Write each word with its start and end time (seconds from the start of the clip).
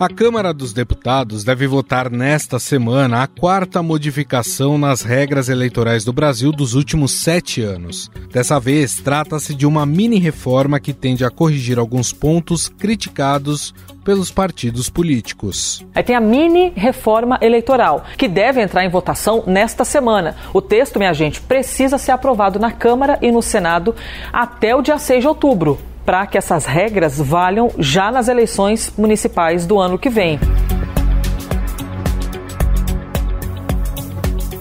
A 0.00 0.08
Câmara 0.08 0.54
dos 0.54 0.72
Deputados 0.72 1.42
deve 1.42 1.66
votar 1.66 2.08
nesta 2.08 2.60
semana 2.60 3.20
a 3.20 3.26
quarta 3.26 3.82
modificação 3.82 4.78
nas 4.78 5.02
regras 5.02 5.48
eleitorais 5.48 6.04
do 6.04 6.12
Brasil 6.12 6.52
dos 6.52 6.74
últimos 6.74 7.10
sete 7.10 7.62
anos. 7.62 8.08
Dessa 8.30 8.60
vez, 8.60 9.00
trata-se 9.00 9.56
de 9.56 9.66
uma 9.66 9.84
mini-reforma 9.84 10.78
que 10.78 10.92
tende 10.92 11.24
a 11.24 11.30
corrigir 11.30 11.80
alguns 11.80 12.12
pontos 12.12 12.68
criticados 12.68 13.74
pelos 14.04 14.30
partidos 14.30 14.88
políticos. 14.88 15.84
Aí 15.92 16.04
tem 16.04 16.14
a 16.14 16.20
mini 16.20 16.72
reforma 16.76 17.36
eleitoral, 17.42 18.04
que 18.16 18.28
deve 18.28 18.62
entrar 18.62 18.84
em 18.84 18.88
votação 18.88 19.42
nesta 19.48 19.84
semana. 19.84 20.36
O 20.54 20.62
texto, 20.62 21.00
minha 21.00 21.12
gente, 21.12 21.40
precisa 21.40 21.98
ser 21.98 22.12
aprovado 22.12 22.60
na 22.60 22.70
Câmara 22.70 23.18
e 23.20 23.32
no 23.32 23.42
Senado 23.42 23.96
até 24.32 24.76
o 24.76 24.80
dia 24.80 24.96
6 24.96 25.22
de 25.22 25.26
outubro 25.26 25.76
para 26.08 26.26
que 26.26 26.38
essas 26.38 26.64
regras 26.64 27.18
valham 27.18 27.70
já 27.78 28.10
nas 28.10 28.28
eleições 28.28 28.90
municipais 28.96 29.66
do 29.66 29.78
ano 29.78 29.98
que 29.98 30.08
vem. 30.08 30.40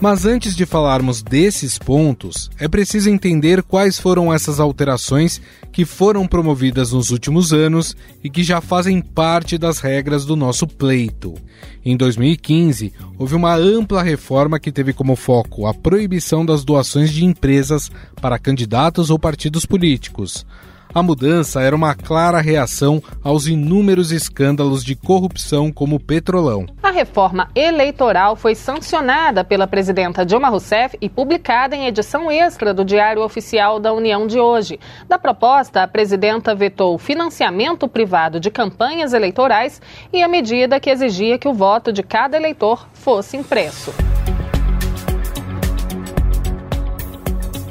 Mas 0.01 0.25
antes 0.25 0.53
de 0.57 0.65
falarmos 0.65 1.23
desses 1.23 1.79
pontos, 1.79 2.51
é 2.59 2.67
preciso 2.67 3.09
entender 3.09 3.63
quais 3.63 3.97
foram 3.97 4.33
essas 4.33 4.59
alterações 4.59 5.39
que 5.71 5.85
foram 5.85 6.27
promovidas 6.27 6.91
nos 6.91 7.11
últimos 7.11 7.53
anos 7.53 7.95
e 8.21 8.29
que 8.29 8.43
já 8.43 8.59
fazem 8.59 8.99
parte 8.99 9.57
das 9.57 9.79
regras 9.79 10.25
do 10.25 10.35
nosso 10.35 10.67
pleito. 10.67 11.33
Em 11.85 11.95
2015, 11.95 12.91
houve 13.17 13.35
uma 13.35 13.55
ampla 13.55 14.03
reforma 14.03 14.59
que 14.59 14.69
teve 14.69 14.91
como 14.91 15.15
foco 15.15 15.65
a 15.65 15.73
proibição 15.73 16.45
das 16.45 16.65
doações 16.65 17.09
de 17.09 17.23
empresas 17.23 17.89
para 18.21 18.37
candidatos 18.37 19.09
ou 19.09 19.17
partidos 19.17 19.65
políticos. 19.65 20.45
A 20.93 21.03
mudança 21.03 21.61
era 21.61 21.75
uma 21.75 21.93
clara 21.93 22.41
reação 22.41 23.01
aos 23.23 23.47
inúmeros 23.47 24.11
escândalos 24.11 24.83
de 24.83 24.95
corrupção 24.95 25.71
como 25.71 25.97
o 25.97 25.99
Petrolão. 25.99 26.65
A 26.81 26.91
reforma 26.91 27.49
eleitoral 27.53 28.35
foi 28.35 28.55
sancionada 28.55 29.43
pela 29.43 29.67
presidenta 29.67 30.25
Dilma 30.25 30.49
Rousseff 30.49 30.97
e 30.99 31.09
publicada 31.09 31.75
em 31.75 31.85
edição 31.85 32.31
extra 32.31 32.73
do 32.73 32.85
Diário 32.85 33.21
Oficial 33.21 33.79
da 33.79 33.93
União 33.93 34.25
de 34.25 34.39
hoje. 34.39 34.79
Da 35.07 35.19
proposta, 35.19 35.83
a 35.83 35.87
presidenta 35.87 36.55
vetou 36.55 36.95
o 36.95 36.99
financiamento 36.99 37.87
privado 37.87 38.39
de 38.39 38.49
campanhas 38.49 39.13
eleitorais 39.13 39.81
e 40.11 40.23
a 40.23 40.27
medida 40.27 40.79
que 40.79 40.89
exigia 40.89 41.37
que 41.37 41.47
o 41.47 41.53
voto 41.53 41.91
de 41.91 42.01
cada 42.01 42.37
eleitor 42.37 42.87
fosse 42.93 43.37
impresso. 43.37 43.93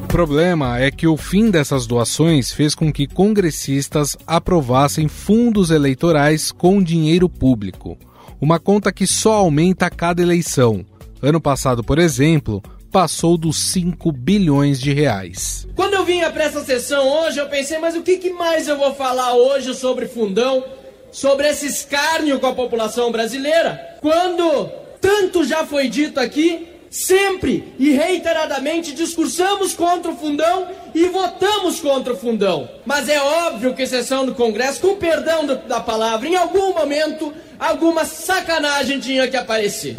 O 0.07 0.17
problema 0.17 0.79
é 0.79 0.89
que 0.89 1.09
o 1.09 1.17
fim 1.17 1.51
dessas 1.51 1.85
doações 1.85 2.53
fez 2.53 2.77
com 2.77 2.93
que 2.93 3.09
congressistas 3.09 4.17
aprovassem 4.25 5.09
fundos 5.09 5.73
eleitorais 5.73 6.53
com 6.53 6.81
dinheiro 6.81 7.29
público, 7.29 7.99
uma 8.41 8.61
conta 8.61 8.93
que 8.93 9.05
só 9.05 9.33
aumenta 9.33 9.87
a 9.87 9.91
cada 9.91 10.23
eleição. 10.23 10.87
Ano 11.21 11.41
passado, 11.41 11.83
por 11.83 11.99
exemplo, 11.99 12.63
passou 12.93 13.37
dos 13.37 13.59
5 13.73 14.13
bilhões 14.13 14.81
de 14.81 14.93
reais. 14.93 15.67
Quando 15.75 15.95
eu 15.95 16.05
vinha 16.05 16.31
para 16.31 16.45
essa 16.45 16.65
sessão 16.65 17.25
hoje, 17.25 17.41
eu 17.41 17.49
pensei, 17.49 17.79
mas 17.79 17.97
o 17.97 18.03
que, 18.03 18.17
que 18.17 18.31
mais 18.31 18.69
eu 18.69 18.79
vou 18.79 18.95
falar 18.95 19.35
hoje 19.35 19.75
sobre 19.75 20.07
fundão, 20.07 20.65
sobre 21.11 21.49
esse 21.49 21.67
escárnio 21.67 22.39
com 22.39 22.47
a 22.47 22.55
população 22.55 23.11
brasileira? 23.11 23.99
Quando 24.01 24.71
tanto 25.01 25.45
já 25.45 25.67
foi 25.67 25.89
dito 25.89 26.21
aqui 26.21 26.76
sempre 26.97 27.75
e 27.79 27.91
reiteradamente 27.91 28.95
discursamos 28.95 29.75
contra 29.75 30.11
o 30.11 30.17
fundão 30.17 30.69
e 30.95 31.07
votamos 31.09 31.79
contra 31.79 32.15
o 32.15 32.17
fundão. 32.17 32.69
Mas 32.87 33.09
é 33.11 33.21
óbvio 33.21 33.75
que 33.75 33.87
sessão 33.87 34.25
do 34.25 34.35
Congresso, 34.35 34.81
com 34.81 34.97
perdão 34.97 35.45
do, 35.45 35.57
da 35.57 35.79
palavra, 35.79 36.27
em 36.27 36.37
algum 36.37 36.73
momento, 36.73 37.35
alguma 37.59 38.07
sacanagem 38.07 38.99
tinha 38.99 39.29
que 39.29 39.37
aparecer. 39.37 39.95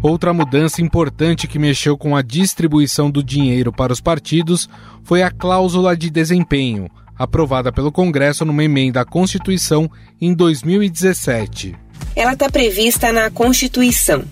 Outra 0.00 0.32
mudança 0.32 0.80
importante 0.80 1.48
que 1.48 1.58
mexeu 1.58 1.98
com 1.98 2.14
a 2.14 2.22
distribuição 2.22 3.10
do 3.10 3.20
dinheiro 3.20 3.72
para 3.72 3.92
os 3.92 4.00
partidos 4.00 4.68
foi 5.02 5.24
a 5.24 5.30
cláusula 5.30 5.96
de 5.96 6.08
desempenho, 6.08 6.88
aprovada 7.18 7.72
pelo 7.72 7.90
Congresso 7.90 8.44
numa 8.44 8.62
emenda 8.62 9.00
à 9.00 9.04
Constituição 9.04 9.90
em 10.20 10.32
2017 10.32 11.87
ela 12.14 12.32
está 12.32 12.48
prevista 12.50 13.12
na 13.12 13.30
Constituição 13.30 14.24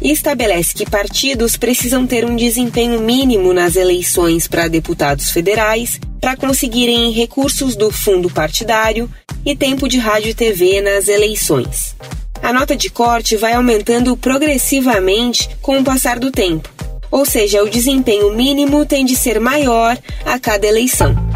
e 0.00 0.12
estabelece 0.12 0.74
que 0.74 0.88
partidos 0.88 1.56
precisam 1.56 2.06
ter 2.06 2.24
um 2.24 2.36
desempenho 2.36 3.00
mínimo 3.00 3.52
nas 3.52 3.76
eleições 3.76 4.46
para 4.46 4.68
deputados 4.68 5.30
federais 5.30 6.00
para 6.20 6.36
conseguirem 6.36 7.12
recursos 7.12 7.76
do 7.76 7.90
fundo 7.90 8.30
partidário 8.30 9.10
e 9.44 9.56
tempo 9.56 9.88
de 9.88 9.98
rádio 9.98 10.30
e 10.30 10.34
TV 10.34 10.80
nas 10.80 11.08
eleições. 11.08 11.96
A 12.42 12.52
nota 12.52 12.76
de 12.76 12.88
corte 12.88 13.36
vai 13.36 13.54
aumentando 13.54 14.16
progressivamente 14.16 15.48
com 15.60 15.78
o 15.78 15.84
passar 15.84 16.18
do 16.18 16.30
tempo, 16.30 16.68
ou 17.10 17.24
seja, 17.24 17.62
o 17.62 17.70
desempenho 17.70 18.32
mínimo 18.34 18.86
tem 18.86 19.04
de 19.04 19.16
ser 19.16 19.40
maior 19.40 19.98
a 20.24 20.38
cada 20.38 20.66
eleição. 20.66 21.27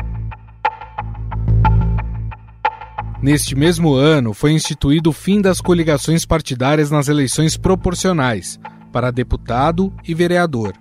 Neste 3.23 3.55
mesmo 3.55 3.95
ano, 3.95 4.35
foi 4.35 4.51
instituído 4.51 5.11
o 5.11 5.13
fim 5.13 5.41
das 5.41 5.61
coligações 5.61 6.27
partidárias 6.27 6.91
nas 6.91 7.07
eleições 7.07 7.57
proporcionais, 7.57 8.59
para 8.93 9.13
deputado 9.13 9.93
e 10.05 10.13
vereador. 10.13 10.73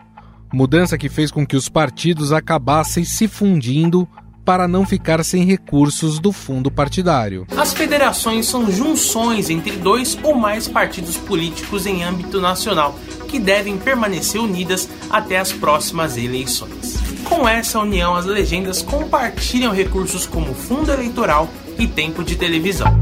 Mudança 0.51 0.97
que 0.97 1.07
fez 1.07 1.30
com 1.30 1.46
que 1.46 1.56
os 1.56 1.69
partidos 1.69 2.31
acabassem 2.31 3.06
se 3.06 3.28
fundindo 3.28 4.07
para 4.44 4.68
não 4.68 4.88
ficar 4.88 5.24
sem 5.24 5.46
recursos 5.46 6.18
do 6.18 6.31
fundo 6.31 6.72
partidário. 6.72 7.46
As 7.56 7.74
federações 7.74 8.47
são 8.47 8.72
junções 8.72 9.51
entre 9.51 9.74
dois 9.74 10.18
ou 10.24 10.34
mais 10.34 10.68
partidos 10.68 11.16
políticos 11.18 11.85
em 11.85 12.03
âmbito 12.03 12.41
nacional, 12.41 12.97
que 13.28 13.40
devem 13.40 13.78
permanecer 13.78 14.41
unidas 14.41 14.90
até 15.12 15.38
as 15.38 15.53
próximas 15.53 16.18
eleições. 16.18 17.00
Com 17.24 17.47
essa 17.47 17.80
união, 17.80 18.16
as 18.16 18.25
legendas 18.25 18.81
compartilham 18.81 19.72
recursos 19.72 20.25
como 20.25 20.56
fundo 20.56 20.91
eleitoral 20.91 21.47
e 21.81 21.88
tempo 21.88 22.24
de 22.24 22.36
televisão. 22.36 22.96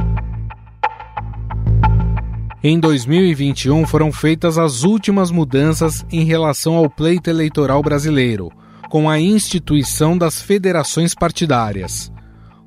Em 2.63 2.79
2021 2.79 3.85
foram 3.85 4.09
feitas 4.09 4.57
as 4.57 4.83
últimas 4.83 5.31
mudanças 5.31 6.05
em 6.09 6.23
relação 6.23 6.75
ao 6.75 6.89
pleito 6.89 7.29
eleitoral 7.29 7.83
brasileiro, 7.83 8.49
com 8.89 9.09
a 9.09 9.19
instituição 9.19 10.17
das 10.17 10.41
federações 10.41 11.13
partidárias. 11.13 12.09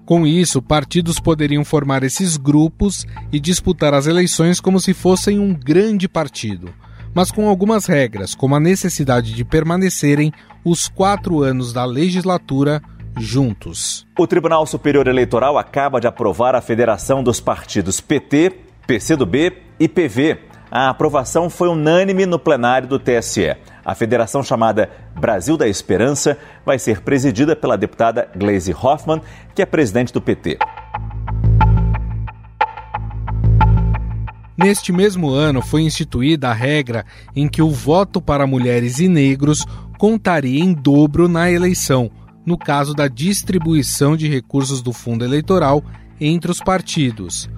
Com 0.05 0.27
isso, 0.27 0.61
partidos 0.61 1.19
poderiam 1.19 1.65
formar 1.65 2.03
esses 2.03 2.37
grupos 2.37 3.07
e 3.33 3.41
disputar 3.41 3.95
as 3.95 4.07
eleições 4.07 4.61
como 4.61 4.79
se 4.79 4.93
fossem 4.93 5.39
um 5.39 5.55
grande 5.55 6.11
partido, 6.11 6.75
mas 7.15 7.31
com 7.31 7.49
algumas 7.49 7.87
regras, 7.87 8.35
como 8.35 8.55
a 8.55 8.61
necessidade 8.61 9.33
de 9.33 9.45
permanecerem 9.47 10.31
os 10.63 10.89
quatro 10.89 11.43
anos 11.43 11.73
da 11.73 11.87
legislatura 11.87 12.83
juntos. 13.17 14.07
O 14.19 14.27
Tribunal 14.27 14.67
Superior 14.67 15.07
Eleitoral 15.07 15.59
acaba 15.59 16.01
de 16.01 16.07
aprovar 16.07 16.55
a 16.55 16.61
federação 16.61 17.23
dos 17.23 17.41
partidos 17.41 18.01
PT, 18.01 18.53
PCdoB 18.87 19.53
e 19.79 19.89
PV. 19.89 20.39
A 20.71 20.89
aprovação 20.89 21.51
foi 21.51 21.69
unânime 21.69 22.25
no 22.25 22.39
plenário 22.39 22.89
do 22.89 22.99
TSE. 22.99 23.57
A 23.85 23.95
federação 23.95 24.43
chamada 24.43 24.89
Brasil 25.15 25.57
da 25.57 25.69
Esperança 25.69 26.39
vai 26.65 26.79
ser 26.79 27.03
presidida 27.03 27.55
pela 27.55 27.77
deputada 27.77 28.29
Gleisi 28.35 28.73
Hoffmann, 28.73 29.21
que 29.55 29.61
é 29.61 29.67
presidente 29.67 30.13
do 30.13 30.21
PT. 30.21 30.59
Neste 34.57 34.93
mesmo 34.93 35.31
ano 35.31 35.61
foi 35.61 35.83
instituída 35.83 36.49
a 36.49 36.53
regra 36.53 37.05
em 37.35 37.49
que 37.49 37.61
o 37.61 37.71
voto 37.71 38.23
para 38.23 38.47
mulheres 38.47 39.01
e 39.01 39.09
negros 39.09 39.67
contaria 39.99 40.63
em 40.63 40.73
dobro 40.73 41.29
na 41.29 41.51
eleição, 41.51 42.11
no 42.45 42.59
caso 42.59 42.95
da 42.95 43.09
distribuição 43.09 44.17
de 44.17 44.29
recursos 44.29 44.83
do 44.83 44.93
fundo 44.93 45.25
eleitoral 45.25 45.85
entre 46.21 46.51
os 46.51 46.61
partidos. 46.61 47.49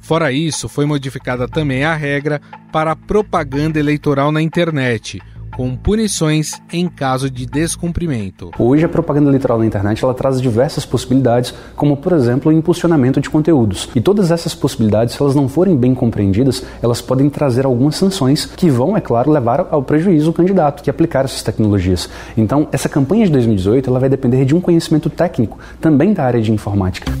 Fora 0.00 0.30
isso, 0.32 0.68
foi 0.68 0.84
modificada 0.84 1.48
também 1.48 1.84
a 1.84 1.94
regra 1.94 2.40
para 2.70 2.92
a 2.92 2.96
propaganda 2.96 3.78
eleitoral 3.78 4.30
na 4.30 4.42
internet, 4.42 5.20
com 5.56 5.76
punições 5.76 6.60
em 6.72 6.88
caso 6.88 7.30
de 7.30 7.46
descumprimento. 7.46 8.50
Hoje 8.58 8.84
a 8.84 8.88
propaganda 8.88 9.28
eleitoral 9.30 9.58
na 9.58 9.66
internet 9.66 10.02
ela 10.02 10.12
traz 10.12 10.40
diversas 10.40 10.84
possibilidades, 10.84 11.54
como 11.76 11.96
por 11.96 12.12
exemplo 12.12 12.50
o 12.50 12.54
impulsionamento 12.54 13.20
de 13.20 13.30
conteúdos. 13.30 13.88
E 13.94 14.00
todas 14.00 14.30
essas 14.30 14.54
possibilidades, 14.54 15.14
se 15.14 15.22
elas 15.22 15.34
não 15.34 15.48
forem 15.48 15.76
bem 15.76 15.94
compreendidas, 15.94 16.64
elas 16.82 17.00
podem 17.00 17.30
trazer 17.30 17.64
algumas 17.64 17.96
sanções 17.96 18.46
que 18.46 18.68
vão, 18.68 18.96
é 18.96 19.00
claro, 19.00 19.30
levar 19.30 19.68
ao 19.70 19.82
prejuízo 19.82 20.30
o 20.30 20.34
candidato 20.34 20.82
que 20.82 20.90
aplicar 20.90 21.24
essas 21.24 21.42
tecnologias. 21.42 22.08
Então, 22.36 22.68
essa 22.72 22.88
campanha 22.88 23.26
de 23.26 23.32
2018 23.32 23.88
ela 23.88 24.00
vai 24.00 24.08
depender 24.08 24.44
de 24.44 24.54
um 24.54 24.60
conhecimento 24.60 25.08
técnico 25.08 25.58
também 25.80 26.12
da 26.12 26.24
área 26.24 26.42
de 26.42 26.52
informática. 26.52 27.12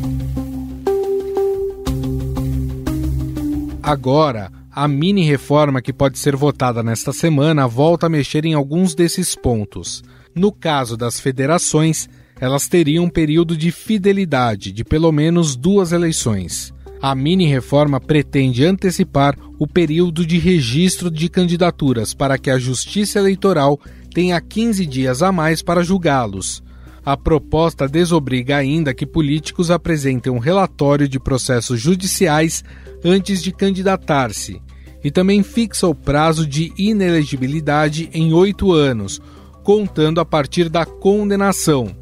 Agora, 3.82 4.50
a 4.74 4.88
mini 4.88 5.22
reforma 5.24 5.80
que 5.80 5.92
pode 5.92 6.18
ser 6.18 6.34
votada 6.34 6.82
nesta 6.82 7.12
semana 7.12 7.68
volta 7.68 8.06
a 8.06 8.10
mexer 8.10 8.44
em 8.44 8.54
alguns 8.54 8.92
desses 8.92 9.36
pontos. 9.36 10.02
No 10.34 10.50
caso 10.50 10.96
das 10.96 11.20
federações, 11.20 12.08
elas 12.40 12.66
teriam 12.66 13.04
um 13.04 13.08
período 13.08 13.56
de 13.56 13.70
fidelidade 13.70 14.72
de 14.72 14.82
pelo 14.82 15.12
menos 15.12 15.54
duas 15.54 15.92
eleições. 15.92 16.74
A 17.00 17.14
mini-reforma 17.14 18.00
pretende 18.00 18.64
antecipar 18.64 19.36
o 19.60 19.66
período 19.66 20.26
de 20.26 20.38
registro 20.38 21.08
de 21.08 21.28
candidaturas 21.28 22.12
para 22.12 22.36
que 22.36 22.50
a 22.50 22.58
Justiça 22.58 23.20
Eleitoral 23.20 23.78
tenha 24.12 24.40
15 24.40 24.84
dias 24.86 25.22
a 25.22 25.30
mais 25.30 25.62
para 25.62 25.84
julgá-los. 25.84 26.64
A 27.06 27.16
proposta 27.16 27.86
desobriga 27.86 28.56
ainda 28.56 28.94
que 28.94 29.06
políticos 29.06 29.70
apresentem 29.70 30.32
um 30.32 30.38
relatório 30.38 31.06
de 31.06 31.20
processos 31.20 31.78
judiciais 31.78 32.64
antes 33.04 33.42
de 33.42 33.52
candidatar-se 33.52 34.60
e 35.04 35.10
também 35.10 35.42
fixa 35.42 35.86
o 35.86 35.94
prazo 35.94 36.46
de 36.46 36.72
inelegibilidade 36.78 38.08
em 38.14 38.32
oito 38.32 38.72
anos, 38.72 39.20
contando 39.62 40.18
a 40.18 40.24
partir 40.24 40.70
da 40.70 40.86
condenação, 40.86 41.94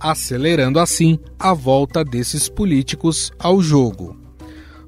acelerando 0.00 0.80
assim 0.80 1.18
a 1.38 1.54
volta 1.54 2.04
desses 2.04 2.48
políticos 2.48 3.30
ao 3.38 3.62
jogo. 3.62 4.16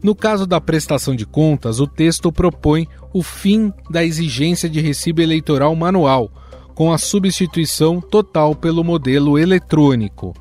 No 0.02 0.14
caso 0.14 0.46
da 0.46 0.60
prestação 0.60 1.14
de 1.14 1.26
contas, 1.26 1.78
o 1.78 1.86
texto 1.86 2.32
propõe 2.32 2.88
o 3.12 3.22
fim 3.22 3.72
da 3.88 4.04
exigência 4.04 4.68
de 4.68 4.80
recibo 4.80 5.20
eleitoral 5.20 5.76
manual, 5.76 6.30
com 6.74 6.92
a 6.92 6.98
substituição 6.98 8.00
total 8.00 8.54
pelo 8.54 8.82
modelo 8.82 9.38
eletrônico. 9.38 10.34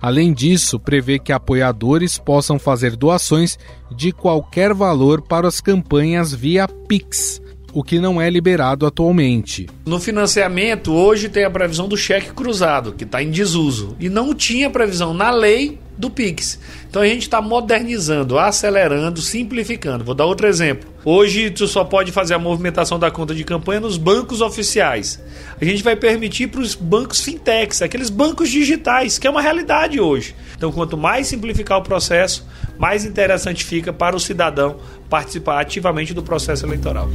Além 0.00 0.32
disso, 0.32 0.78
prevê 0.78 1.18
que 1.18 1.32
apoiadores 1.32 2.18
possam 2.18 2.58
fazer 2.58 2.96
doações 2.96 3.58
de 3.94 4.12
qualquer 4.12 4.74
valor 4.74 5.22
para 5.22 5.48
as 5.48 5.60
campanhas 5.60 6.32
via 6.32 6.68
Pix, 6.68 7.40
o 7.72 7.82
que 7.82 7.98
não 7.98 8.20
é 8.20 8.30
liberado 8.30 8.86
atualmente. 8.86 9.66
No 9.84 10.00
financiamento, 10.00 10.92
hoje 10.92 11.28
tem 11.28 11.44
a 11.44 11.50
previsão 11.50 11.88
do 11.88 11.96
cheque 11.96 12.32
cruzado, 12.32 12.92
que 12.92 13.04
está 13.04 13.22
em 13.22 13.30
desuso, 13.30 13.96
e 14.00 14.08
não 14.08 14.34
tinha 14.34 14.70
previsão 14.70 15.12
na 15.12 15.30
lei 15.30 15.78
do 15.96 16.10
Pix. 16.10 16.58
Então 16.88 17.02
a 17.02 17.06
gente 17.06 17.22
está 17.22 17.40
modernizando, 17.40 18.38
acelerando, 18.38 19.20
simplificando. 19.20 20.04
Vou 20.04 20.14
dar 20.14 20.26
outro 20.26 20.46
exemplo. 20.46 20.88
Hoje 21.04 21.50
tu 21.50 21.66
só 21.66 21.84
pode 21.84 22.12
fazer 22.12 22.34
a 22.34 22.38
movimentação 22.38 22.98
da 22.98 23.10
conta 23.10 23.34
de 23.34 23.44
campanha 23.44 23.80
nos 23.80 23.96
bancos 23.96 24.40
oficiais. 24.40 25.22
A 25.60 25.64
gente 25.64 25.82
vai 25.82 25.96
permitir 25.96 26.48
para 26.48 26.60
os 26.60 26.74
bancos 26.74 27.20
fintechs, 27.20 27.80
aqueles 27.80 28.10
bancos 28.10 28.50
digitais, 28.50 29.18
que 29.18 29.26
é 29.26 29.30
uma 29.30 29.40
realidade 29.40 30.00
hoje. 30.00 30.34
Então 30.56 30.72
quanto 30.72 30.96
mais 30.96 31.28
simplificar 31.28 31.78
o 31.78 31.82
processo, 31.82 32.46
mais 32.78 33.04
interessante 33.04 33.64
fica 33.64 33.92
para 33.92 34.16
o 34.16 34.20
cidadão 34.20 34.78
participar 35.08 35.60
ativamente 35.60 36.12
do 36.12 36.22
processo 36.22 36.66
eleitoral. 36.66 37.08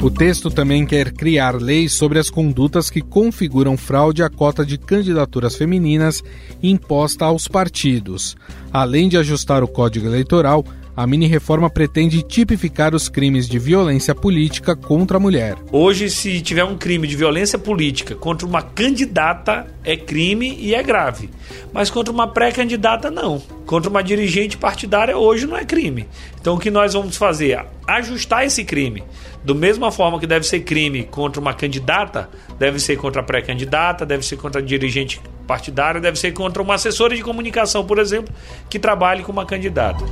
O 0.00 0.08
texto 0.08 0.48
também 0.48 0.86
quer 0.86 1.10
criar 1.12 1.60
leis 1.60 1.92
sobre 1.92 2.20
as 2.20 2.30
condutas 2.30 2.88
que 2.88 3.00
configuram 3.00 3.76
fraude 3.76 4.22
à 4.22 4.30
cota 4.30 4.64
de 4.64 4.78
candidaturas 4.78 5.56
femininas 5.56 6.22
imposta 6.62 7.24
aos 7.24 7.48
partidos. 7.48 8.36
Além 8.72 9.08
de 9.08 9.16
ajustar 9.16 9.64
o 9.64 9.68
Código 9.68 10.06
Eleitoral, 10.06 10.64
a 10.98 11.06
mini-reforma 11.06 11.70
pretende 11.70 12.24
tipificar 12.24 12.92
os 12.92 13.08
crimes 13.08 13.48
de 13.48 13.56
violência 13.56 14.16
política 14.16 14.74
contra 14.74 15.16
a 15.16 15.20
mulher. 15.20 15.56
Hoje, 15.70 16.10
se 16.10 16.40
tiver 16.40 16.64
um 16.64 16.76
crime 16.76 17.06
de 17.06 17.14
violência 17.14 17.56
política 17.56 18.16
contra 18.16 18.44
uma 18.44 18.62
candidata, 18.62 19.72
é 19.84 19.96
crime 19.96 20.56
e 20.58 20.74
é 20.74 20.82
grave. 20.82 21.30
Mas 21.72 21.88
contra 21.88 22.12
uma 22.12 22.26
pré-candidata, 22.26 23.12
não. 23.12 23.40
Contra 23.64 23.88
uma 23.88 24.02
dirigente 24.02 24.58
partidária, 24.58 25.16
hoje 25.16 25.46
não 25.46 25.56
é 25.56 25.64
crime. 25.64 26.08
Então, 26.40 26.56
o 26.56 26.58
que 26.58 26.68
nós 26.68 26.94
vamos 26.94 27.16
fazer? 27.16 27.64
Ajustar 27.86 28.44
esse 28.44 28.64
crime. 28.64 29.04
Do 29.44 29.54
mesma 29.54 29.92
forma 29.92 30.18
que 30.18 30.26
deve 30.26 30.44
ser 30.44 30.62
crime 30.62 31.04
contra 31.04 31.40
uma 31.40 31.54
candidata, 31.54 32.28
deve 32.58 32.80
ser 32.80 32.96
contra 32.96 33.20
a 33.20 33.24
pré-candidata, 33.24 34.04
deve 34.04 34.26
ser 34.26 34.36
contra 34.36 34.60
a 34.60 34.64
dirigente 34.64 35.20
partidária, 35.46 36.00
deve 36.00 36.18
ser 36.18 36.32
contra 36.32 36.60
uma 36.60 36.74
assessora 36.74 37.14
de 37.14 37.22
comunicação, 37.22 37.86
por 37.86 38.00
exemplo, 38.00 38.34
que 38.68 38.80
trabalhe 38.80 39.22
com 39.22 39.30
uma 39.30 39.46
candidata. 39.46 40.04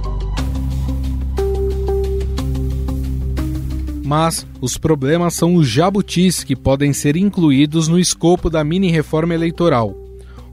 Mas 4.07 4.47
os 4.61 4.79
problemas 4.79 5.35
são 5.35 5.57
os 5.57 5.69
jabutis 5.69 6.45
que 6.45 6.55
podem 6.55 6.93
ser 6.93 7.17
incluídos 7.17 7.89
no 7.89 7.99
escopo 7.99 8.49
da 8.49 8.63
mini-reforma 8.63 9.35
eleitoral. 9.35 9.97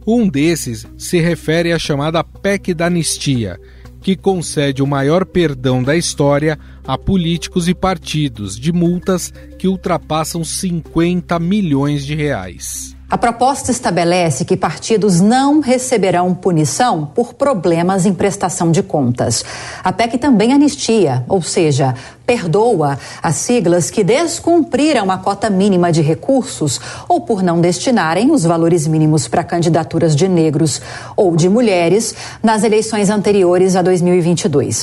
Um 0.08 0.28
desses 0.28 0.88
se 0.98 1.20
refere 1.20 1.72
à 1.72 1.78
chamada 1.78 2.24
PEC 2.24 2.74
da 2.74 2.88
Anistia, 2.88 3.60
que 4.02 4.16
concede 4.16 4.82
o 4.82 4.88
maior 4.88 5.24
perdão 5.24 5.84
da 5.84 5.96
história 5.96 6.58
a 6.84 6.98
políticos 6.98 7.68
e 7.68 7.76
partidos 7.76 8.60
de 8.60 8.74
multas 8.74 9.32
que 9.60 9.68
ultrapassam 9.68 10.44
50 10.44 11.38
milhões 11.38 12.04
de 12.04 12.16
reais. 12.16 12.98
A 13.14 13.18
proposta 13.20 13.70
estabelece 13.70 14.44
que 14.44 14.58
partidos 14.58 15.22
não 15.22 15.60
receberão 15.60 16.34
punição 16.34 17.06
por 17.06 17.36
problemas 17.36 18.08
em 18.08 18.12
prestação 18.12 18.72
de 18.72 18.82
contas. 18.82 19.46
A 19.84 19.94
PEC 19.94 20.18
também 20.18 20.52
anistia, 20.52 21.24
ou 21.30 21.40
seja, 21.40 21.94
perdoa 22.26 22.98
as 23.22 23.36
siglas 23.36 23.92
que 23.92 24.04
descumpriram 24.04 25.12
a 25.12 25.20
cota 25.20 25.48
mínima 25.48 25.92
de 25.92 26.02
recursos 26.02 26.82
ou 27.08 27.22
por 27.22 27.44
não 27.44 27.62
destinarem 27.62 28.32
os 28.32 28.46
valores 28.46 28.88
mínimos 28.88 29.28
para 29.28 29.44
candidaturas 29.44 30.16
de 30.16 30.28
negros 30.28 30.82
ou 31.16 31.36
de 31.36 31.48
mulheres 31.48 32.16
nas 32.42 32.64
eleições 32.64 33.12
anteriores 33.12 33.76
a 33.76 33.84
2022. 33.84 34.82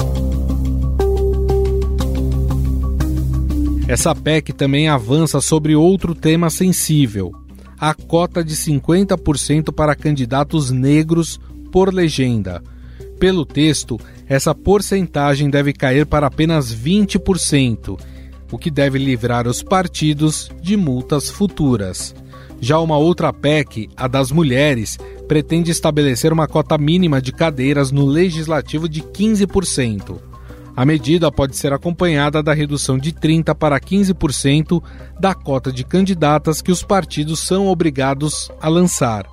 Essa 3.89 4.15
PEC 4.15 4.53
também 4.53 4.89
avança 4.89 5.41
sobre 5.41 5.75
outro 5.75 6.15
tema 6.15 6.49
sensível 6.49 7.40
a 7.81 7.95
cota 7.95 8.45
de 8.45 8.55
50% 8.55 9.73
para 9.73 9.97
candidatos 9.97 10.71
negros 10.71 11.41
por 11.73 11.95
legenda. 11.95 12.63
Pelo 13.19 13.47
texto, 13.47 13.99
essa 14.29 14.55
porcentagem 14.55 15.49
deve 15.49 15.73
cair 15.73 16.05
para 16.05 16.27
apenas 16.27 16.75
20%, 16.75 17.99
o 18.53 18.59
que 18.59 18.71
deve 18.71 18.99
livrar 18.99 19.49
os 19.49 19.63
partidos 19.63 20.51
de 20.61 20.77
multas 20.77 21.31
futuras. 21.31 22.15
Já 22.61 22.79
uma 22.79 22.99
outra 22.99 23.33
PEC, 23.33 23.89
a 23.97 24.07
das 24.07 24.31
mulheres, 24.31 24.99
pretende 25.27 25.71
estabelecer 25.71 26.33
uma 26.33 26.47
cota 26.47 26.77
mínima 26.77 27.23
de 27.23 27.33
cadeiras 27.33 27.91
no 27.91 28.05
legislativo 28.05 28.89
de 28.89 29.01
15%. 29.01 30.30
A 30.77 30.85
medida 30.85 31.31
pode 31.31 31.57
ser 31.57 31.73
acompanhada 31.73 32.43
da 32.43 32.55
redução 32.55 32.99
de 32.99 33.13
30% 33.13 33.55
para 33.55 33.79
15% 33.81 34.83
da 35.19 35.35
cota 35.35 35.73
de 35.73 35.85
candidatas 35.85 36.63
que 36.63 36.73
os 36.73 36.83
partidos 36.83 37.41
são 37.41 37.67
obrigados 37.67 38.51
a 38.61 38.69
lançar. 38.69 39.27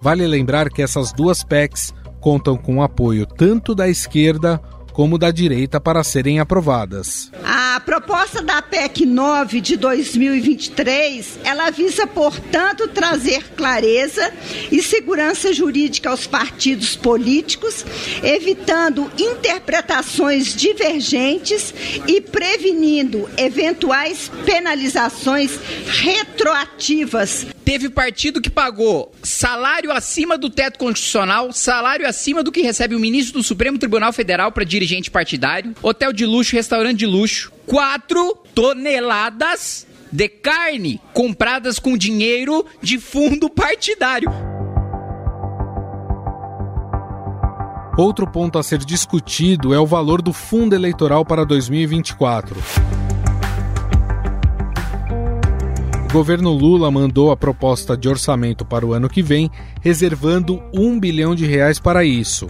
Vale 0.00 0.26
lembrar 0.26 0.70
que 0.70 0.82
essas 0.82 1.12
duas 1.12 1.42
PECs 1.42 1.94
contam 2.20 2.56
com 2.56 2.82
apoio 2.82 3.26
tanto 3.26 3.74
da 3.74 3.88
esquerda 3.88 4.60
como 4.96 5.18
da 5.18 5.30
direita 5.30 5.78
para 5.78 6.02
serem 6.02 6.40
aprovadas. 6.40 7.30
A 7.44 7.78
proposta 7.80 8.40
da 8.40 8.62
PEC 8.62 9.04
9 9.04 9.60
de 9.60 9.76
2023, 9.76 11.40
ela 11.44 11.68
visa, 11.68 12.06
portanto, 12.06 12.88
trazer 12.88 13.50
clareza 13.54 14.32
e 14.72 14.82
segurança 14.82 15.52
jurídica 15.52 16.08
aos 16.08 16.26
partidos 16.26 16.96
políticos, 16.96 17.84
evitando 18.22 19.12
interpretações 19.18 20.56
divergentes 20.56 21.74
e 22.08 22.18
prevenindo 22.22 23.28
eventuais 23.36 24.30
penalizações 24.46 25.60
retroativas 25.88 27.46
teve 27.66 27.90
partido 27.90 28.40
que 28.40 28.48
pagou 28.48 29.12
salário 29.24 29.90
acima 29.90 30.38
do 30.38 30.48
teto 30.48 30.78
constitucional, 30.78 31.52
salário 31.52 32.06
acima 32.06 32.40
do 32.40 32.52
que 32.52 32.62
recebe 32.62 32.94
o 32.94 33.00
ministro 33.00 33.40
do 33.40 33.42
Supremo 33.42 33.76
Tribunal 33.76 34.12
Federal 34.12 34.52
para 34.52 34.64
dirigente 34.86 35.10
partidário, 35.10 35.74
hotel 35.82 36.12
de 36.12 36.24
luxo, 36.24 36.54
restaurante 36.54 36.98
de 36.98 37.06
luxo, 37.06 37.52
4 37.66 38.36
toneladas 38.54 39.84
de 40.12 40.28
carne 40.28 41.00
compradas 41.12 41.80
com 41.80 41.98
dinheiro 41.98 42.64
de 42.80 42.98
fundo 42.98 43.50
partidário. 43.50 44.30
Outro 47.98 48.30
ponto 48.30 48.58
a 48.58 48.62
ser 48.62 48.78
discutido 48.78 49.74
é 49.74 49.80
o 49.80 49.86
valor 49.86 50.22
do 50.22 50.32
fundo 50.32 50.74
eleitoral 50.74 51.24
para 51.24 51.44
2024. 51.44 52.56
O 56.08 56.12
governo 56.12 56.52
Lula 56.52 56.90
mandou 56.90 57.32
a 57.32 57.36
proposta 57.36 57.96
de 57.96 58.08
orçamento 58.08 58.64
para 58.64 58.86
o 58.86 58.92
ano 58.92 59.08
que 59.08 59.22
vem, 59.22 59.50
reservando 59.82 60.62
um 60.72 61.00
bilhão 61.00 61.34
de 61.34 61.44
reais 61.44 61.80
para 61.80 62.04
isso. 62.04 62.46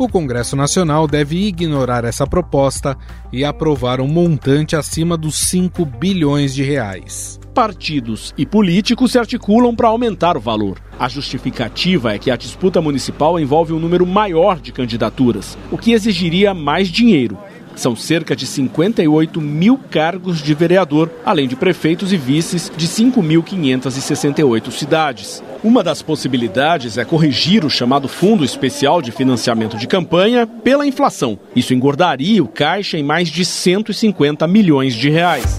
O 0.00 0.08
Congresso 0.08 0.56
Nacional 0.56 1.06
deve 1.06 1.36
ignorar 1.46 2.06
essa 2.06 2.26
proposta 2.26 2.96
e 3.30 3.44
aprovar 3.44 4.00
um 4.00 4.08
montante 4.08 4.74
acima 4.74 5.14
dos 5.14 5.34
5 5.34 5.84
bilhões 5.84 6.54
de 6.54 6.62
reais. 6.62 7.38
Partidos 7.52 8.32
e 8.38 8.46
políticos 8.46 9.12
se 9.12 9.18
articulam 9.18 9.76
para 9.76 9.88
aumentar 9.88 10.38
o 10.38 10.40
valor. 10.40 10.80
A 10.98 11.06
justificativa 11.06 12.14
é 12.14 12.18
que 12.18 12.30
a 12.30 12.36
disputa 12.36 12.80
municipal 12.80 13.38
envolve 13.38 13.74
um 13.74 13.78
número 13.78 14.06
maior 14.06 14.58
de 14.58 14.72
candidaturas, 14.72 15.58
o 15.70 15.76
que 15.76 15.92
exigiria 15.92 16.54
mais 16.54 16.88
dinheiro 16.88 17.36
São 17.80 17.96
cerca 17.96 18.36
de 18.36 18.46
58 18.46 19.40
mil 19.40 19.78
cargos 19.78 20.42
de 20.42 20.52
vereador, 20.52 21.10
além 21.24 21.48
de 21.48 21.56
prefeitos 21.56 22.12
e 22.12 22.16
vices 22.18 22.70
de 22.76 22.86
5.568 22.86 24.70
cidades. 24.70 25.42
Uma 25.64 25.82
das 25.82 26.02
possibilidades 26.02 26.98
é 26.98 27.06
corrigir 27.06 27.64
o 27.64 27.70
chamado 27.70 28.06
Fundo 28.06 28.44
Especial 28.44 29.00
de 29.00 29.10
Financiamento 29.10 29.78
de 29.78 29.86
Campanha 29.86 30.46
pela 30.46 30.86
inflação. 30.86 31.38
Isso 31.56 31.72
engordaria 31.72 32.44
o 32.44 32.48
caixa 32.48 32.98
em 32.98 33.02
mais 33.02 33.30
de 33.30 33.46
150 33.46 34.46
milhões 34.46 34.94
de 34.94 35.08
reais. 35.08 35.58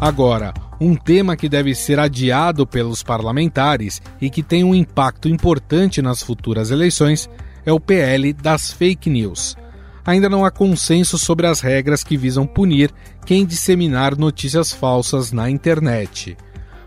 Agora, 0.00 0.52
um 0.82 0.96
tema 0.96 1.36
que 1.36 1.48
deve 1.48 1.74
ser 1.74 2.00
adiado 2.00 2.66
pelos 2.66 3.02
parlamentares 3.02 4.02
e 4.20 4.28
que 4.28 4.42
tem 4.42 4.64
um 4.64 4.74
impacto 4.74 5.28
importante 5.28 6.02
nas 6.02 6.22
futuras 6.22 6.70
eleições 6.72 7.30
é 7.64 7.72
o 7.72 7.78
PL 7.78 8.32
das 8.32 8.72
fake 8.72 9.08
news. 9.08 9.56
Ainda 10.04 10.28
não 10.28 10.44
há 10.44 10.50
consenso 10.50 11.16
sobre 11.16 11.46
as 11.46 11.60
regras 11.60 12.02
que 12.02 12.16
visam 12.16 12.44
punir 12.44 12.90
quem 13.24 13.46
disseminar 13.46 14.18
notícias 14.18 14.72
falsas 14.72 15.30
na 15.30 15.48
internet. 15.48 16.36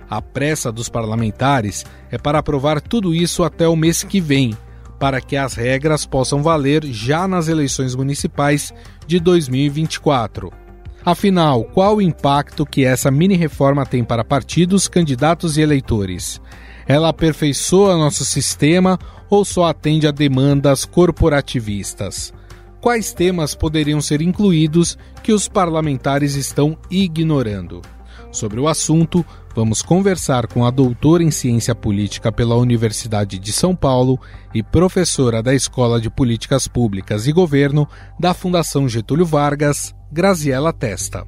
A 0.09 0.21
pressa 0.21 0.71
dos 0.71 0.89
parlamentares 0.89 1.85
é 2.11 2.17
para 2.17 2.39
aprovar 2.39 2.81
tudo 2.81 3.15
isso 3.15 3.43
até 3.43 3.65
o 3.65 3.77
mês 3.77 4.03
que 4.03 4.19
vem, 4.19 4.55
para 4.99 5.21
que 5.21 5.37
as 5.37 5.53
regras 5.53 6.05
possam 6.05 6.43
valer 6.43 6.83
já 6.85 7.25
nas 7.27 7.47
eleições 7.47 7.95
municipais 7.95 8.73
de 9.07 9.21
2024. 9.21 10.64
Afinal, 11.05 11.63
qual 11.65 11.97
o 11.97 12.01
impacto 12.01 12.65
que 12.65 12.83
essa 12.83 13.11
mini-reforma 13.11 13.85
tem 13.85 14.03
para 14.03 14.23
partidos, 14.23 14.87
candidatos 14.87 15.55
e 15.55 15.61
eleitores? 15.61 16.41
Ela 16.87 17.09
aperfeiçoa 17.09 17.95
nosso 17.95 18.25
sistema 18.25 18.97
ou 19.29 19.45
só 19.45 19.65
atende 19.65 20.07
a 20.07 20.11
demandas 20.11 20.83
corporativistas? 20.83 22.33
Quais 22.81 23.13
temas 23.13 23.53
poderiam 23.53 24.01
ser 24.01 24.19
incluídos 24.19 24.97
que 25.21 25.31
os 25.31 25.47
parlamentares 25.47 26.33
estão 26.33 26.75
ignorando? 26.89 27.83
Sobre 28.31 28.59
o 28.59 28.67
assunto, 28.67 29.23
vamos 29.55 29.83
conversar 29.83 30.47
com 30.47 30.65
a 30.65 30.71
doutora 30.71 31.23
em 31.23 31.31
ciência 31.31 31.75
política 31.75 32.31
pela 32.31 32.55
Universidade 32.55 33.37
de 33.37 33.53
São 33.53 33.75
Paulo 33.75 34.19
e 34.53 34.63
professora 34.63 35.41
da 35.41 35.53
Escola 35.53 36.01
de 36.01 36.09
Políticas 36.09 36.67
Públicas 36.67 37.27
e 37.27 37.31
Governo 37.31 37.87
da 38.19 38.33
Fundação 38.33 38.89
Getúlio 38.89 39.25
Vargas, 39.25 39.95
Graziela 40.15 40.71
Testa. 40.71 41.27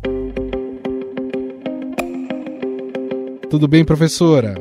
Tudo 3.50 3.68
bem, 3.68 3.84
professora? 3.84 4.56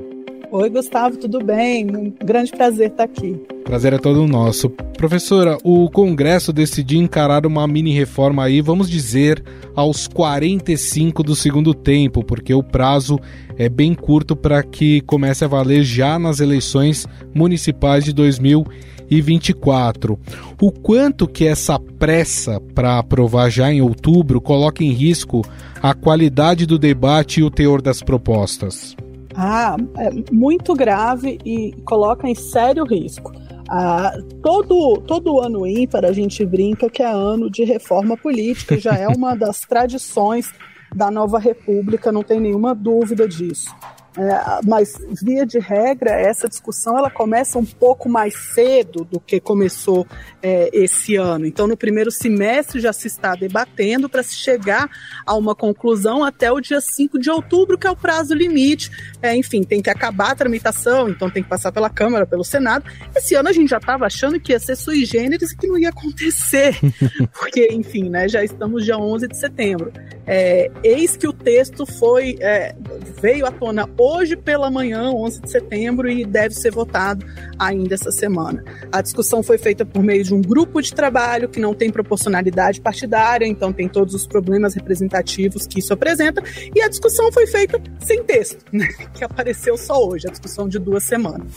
Oi, 0.51 0.69
Gustavo, 0.69 1.17
tudo 1.17 1.45
bem? 1.45 1.87
Um 1.87 2.13
grande 2.25 2.51
prazer 2.51 2.91
estar 2.91 3.05
aqui. 3.05 3.41
Prazer 3.63 3.93
é 3.93 3.99
todo 3.99 4.27
nosso. 4.27 4.69
Professora, 4.99 5.57
o 5.63 5.89
Congresso 5.89 6.53
decidiu 6.53 7.01
encarar 7.01 7.47
uma 7.47 7.69
mini 7.69 7.93
reforma 7.93 8.43
aí, 8.43 8.61
vamos 8.61 8.91
dizer, 8.91 9.45
aos 9.77 10.09
45 10.09 11.23
do 11.23 11.37
segundo 11.37 11.73
tempo, 11.73 12.25
porque 12.25 12.53
o 12.53 12.65
prazo 12.65 13.21
é 13.57 13.69
bem 13.69 13.95
curto 13.95 14.35
para 14.35 14.61
que 14.61 15.03
comece 15.03 15.45
a 15.45 15.49
valer 15.49 15.85
já 15.85 16.19
nas 16.19 16.41
eleições 16.41 17.07
municipais 17.33 18.05
de 18.05 18.13
2020 18.13 18.96
e 19.11 19.21
24. 19.21 20.19
O 20.61 20.71
quanto 20.73 21.27
que 21.27 21.47
essa 21.47 21.79
pressa 21.79 22.61
para 22.75 22.99
aprovar 22.99 23.51
já 23.51 23.73
em 23.73 23.81
outubro 23.81 24.41
coloca 24.41 24.83
em 24.83 24.93
risco 24.93 25.43
a 25.83 25.95
qualidade 25.95 26.67
do 26.67 26.79
debate 26.79 27.41
e 27.41 27.45
o 27.45 27.51
teor 27.51 27.81
das 27.81 28.03
propostas? 28.03 28.97
Ah, 29.35 29.77
é 29.99 30.11
muito 30.33 30.75
grave 30.75 31.39
e 31.45 31.73
coloca 31.85 32.29
em 32.29 32.35
sério 32.35 32.85
risco. 32.85 33.33
Ah, 33.69 34.13
todo, 34.43 35.03
todo 35.07 35.41
ano 35.41 35.67
ímpar 35.67 36.05
a 36.05 36.13
gente 36.13 36.45
brinca 36.47 36.89
que 36.89 37.03
é 37.03 37.11
ano 37.11 37.51
de 37.51 37.65
reforma 37.65 38.17
política, 38.17 38.79
já 38.79 38.95
é 38.95 39.07
uma 39.15 39.35
das 39.35 39.61
tradições 39.61 40.53
da 40.95 41.11
nova 41.11 41.39
república, 41.39 42.13
não 42.13 42.23
tem 42.23 42.41
nenhuma 42.41 42.75
dúvida 42.75 43.29
disso. 43.29 43.75
É, 44.19 44.67
mas 44.67 44.95
via 45.23 45.45
de 45.45 45.59
regra 45.59 46.11
essa 46.11 46.49
discussão 46.49 46.97
ela 46.97 47.11
começa 47.11 47.59
um 47.59 47.65
pouco 47.67 48.09
mais 48.09 48.35
cedo 48.55 49.05
do 49.05 49.21
que 49.21 49.39
começou 49.39 50.07
é, 50.43 50.71
esse 50.73 51.17
ano. 51.17 51.45
Então 51.45 51.67
no 51.67 51.77
primeiro 51.77 52.11
semestre 52.11 52.81
já 52.81 52.95
se 52.95 53.09
está 53.09 53.35
debatendo 53.35 54.09
para 54.09 54.23
se 54.23 54.35
chegar 54.35 54.89
a 55.27 55.35
uma 55.35 55.55
conclusão 55.55 56.25
até 56.25 56.51
o 56.51 56.61
dia 56.61 56.81
5 56.81 57.19
de 57.19 57.31
outubro, 57.31 57.77
que 57.77 57.87
é 57.87 57.91
o 57.91 57.97
prazo 57.97 58.35
limite. 58.35 58.91
É, 59.21 59.37
enfim, 59.37 59.63
tem 59.63 59.83
que 59.83 59.91
acabar 59.91 60.31
a 60.31 60.35
tramitação, 60.35 61.11
então 61.11 61.29
tem 61.29 61.43
que 61.43 61.49
passar 61.49 61.71
pela 61.71 61.91
Câmara, 61.91 62.27
pelo 62.27 62.45
Senado. 62.45 62.91
Esse 63.15 63.35
ano 63.35 63.51
a 63.51 63.53
gente 63.53 63.69
já 63.69 63.79
estava 63.79 64.07
achando 64.07 64.41
que 64.41 64.53
ia 64.53 64.59
ser 64.59 64.77
sui 64.77 65.05
generis 65.05 65.53
e 65.53 65.57
que 65.57 65.67
não 65.67 65.79
ia 65.79 65.91
acontecer, 65.91 66.79
porque 67.39 67.69
enfim, 67.71 68.09
né, 68.09 68.29
já 68.29 68.43
estamos 68.43 68.85
dia 68.85 68.97
11 68.97 69.29
de 69.29 69.39
setembro. 69.39 69.93
É, 70.27 70.71
eis 70.83 71.17
que 71.17 71.29
o 71.29 71.33
texto 71.33 71.87
foi 71.87 72.37
é, 72.41 72.75
veio 73.21 73.47
à 73.47 73.51
tona 73.51 73.89
hoje 73.97 74.37
pela 74.37 74.71
manhã, 74.71 75.11
11 75.11 75.43
de 75.43 75.51
setembro, 75.51 76.09
e 76.09 76.25
deve 76.25 76.55
ser 76.55 76.73
votado 76.73 77.25
ainda 77.59 77.95
essa 77.95 78.11
semana. 78.11 78.65
A 78.91 79.01
discussão 79.01 79.43
foi 79.43 79.57
feita 79.57 79.85
por 79.85 80.03
meio 80.03 80.25
de 80.25 80.35
um 80.35 80.43
grupo 80.43 80.83
de 80.83 80.93
trabalho 80.93 81.49
que 81.49 81.61
não 81.61 81.75
tem 81.75 81.91
proporcionalidade 81.91 82.81
partidária, 82.81 83.47
então 83.47 83.73
tem 83.73 83.89
todos 83.89 84.15
os 84.15 84.27
problemas 84.27 84.75
representativos 84.75 85.67
que 85.67 85.79
isso 85.79 85.93
apresenta, 85.93 86.43
e 86.75 86.83
a 86.83 86.89
discussão 86.89 87.31
foi 87.31 87.47
feita 87.47 87.81
sem 88.01 88.23
texto, 88.25 88.65
né, 88.73 88.89
que 89.15 89.23
apareceu 89.23 89.77
só 89.77 90.05
hoje, 90.05 90.27
a 90.27 90.31
discussão 90.31 90.69
de 90.69 90.79
duas 90.79 91.05
semanas. 91.05 91.53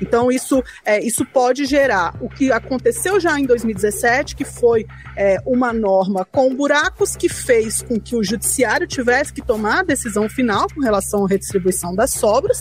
Então 0.00 0.32
isso, 0.32 0.62
é, 0.84 1.00
isso 1.00 1.24
pode 1.24 1.64
gerar 1.64 2.14
o 2.20 2.28
que 2.28 2.50
aconteceu 2.50 3.20
já 3.20 3.38
em 3.38 3.46
2017, 3.46 4.34
que 4.34 4.44
foi 4.44 4.86
é, 5.16 5.38
uma 5.46 5.72
norma 5.72 6.24
com 6.24 6.54
buracos 6.54 7.16
que 7.16 7.28
fez 7.28 7.83
com 7.84 8.00
que 8.00 8.16
o 8.16 8.24
judiciário 8.24 8.86
tivesse 8.86 9.32
que 9.32 9.42
tomar 9.42 9.80
a 9.80 9.84
decisão 9.84 10.28
final 10.28 10.66
com 10.72 10.80
relação 10.80 11.24
à 11.24 11.28
redistribuição 11.28 11.64
distribuição 11.64 11.94
das 11.94 12.10
sobras, 12.12 12.60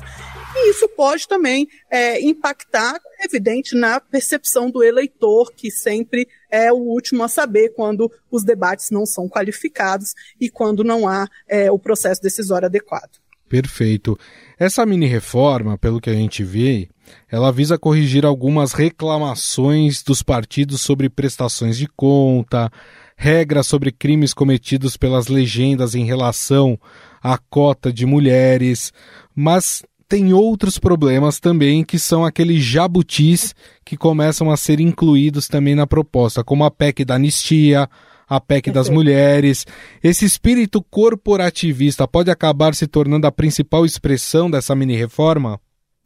e 0.56 0.70
isso 0.70 0.88
pode 0.90 1.28
também 1.28 1.68
é, 1.90 2.22
impactar, 2.22 3.00
evidente, 3.20 3.76
na 3.76 4.00
percepção 4.00 4.70
do 4.70 4.84
eleitor, 4.84 5.52
que 5.56 5.70
sempre 5.72 6.28
é 6.50 6.72
o 6.72 6.78
último 6.78 7.24
a 7.24 7.28
saber 7.28 7.70
quando 7.70 8.12
os 8.32 8.44
debates 8.44 8.90
não 8.92 9.06
são 9.06 9.28
qualificados 9.28 10.14
e 10.40 10.50
quando 10.50 10.84
não 10.84 11.08
há 11.08 11.28
é, 11.48 11.72
o 11.72 11.80
processo 11.80 12.22
decisório 12.22 12.68
adequado. 12.68 13.22
Perfeito. 13.50 14.18
Essa 14.58 14.86
mini 14.86 15.06
reforma, 15.06 15.78
pelo 15.78 16.02
que 16.02 16.10
a 16.10 16.14
gente 16.14 16.44
vê, 16.44 16.90
ela 17.30 17.52
visa 17.52 17.78
corrigir 17.78 18.26
algumas 18.26 18.74
reclamações 18.74 20.02
dos 20.02 20.24
partidos 20.24 20.82
sobre 20.82 21.10
prestações 21.10 21.78
de 21.78 21.88
conta, 21.88 22.72
regras 23.16 23.68
sobre 23.68 23.92
crimes 23.92 24.34
cometidos 24.34 24.98
pelas 24.98 25.28
legendas 25.28 25.96
em 25.96 26.06
relação 26.06 26.80
à 27.22 27.38
cota 27.38 27.92
de 27.92 28.06
mulheres, 28.06 28.92
mas 29.36 29.84
tem 30.08 30.34
outros 30.34 30.78
problemas 30.78 31.40
também 31.40 31.84
que 31.84 31.98
são 31.98 32.24
aqueles 32.24 32.64
jabutis 32.64 33.56
que 33.84 33.98
começam 33.98 34.52
a 34.52 34.58
ser 34.58 34.80
incluídos 34.80 35.48
também 35.48 35.74
na 35.74 35.88
proposta, 35.88 36.44
como 36.44 36.64
a 36.64 36.72
PEC 36.72 37.04
da 37.04 37.16
anistia, 37.16 37.90
a 38.28 38.40
PEC 38.40 38.72
das 38.72 38.90
mulheres. 38.90 39.66
Esse 40.04 40.26
espírito 40.26 40.84
corporativista 40.84 42.08
pode 42.08 42.30
acabar 42.30 42.76
se 42.76 42.88
tornando 42.88 43.26
a 43.26 43.32
principal 43.32 43.86
expressão 43.86 44.52
dessa 44.52 44.76
mini 44.76 44.96
reforma? 44.96 45.60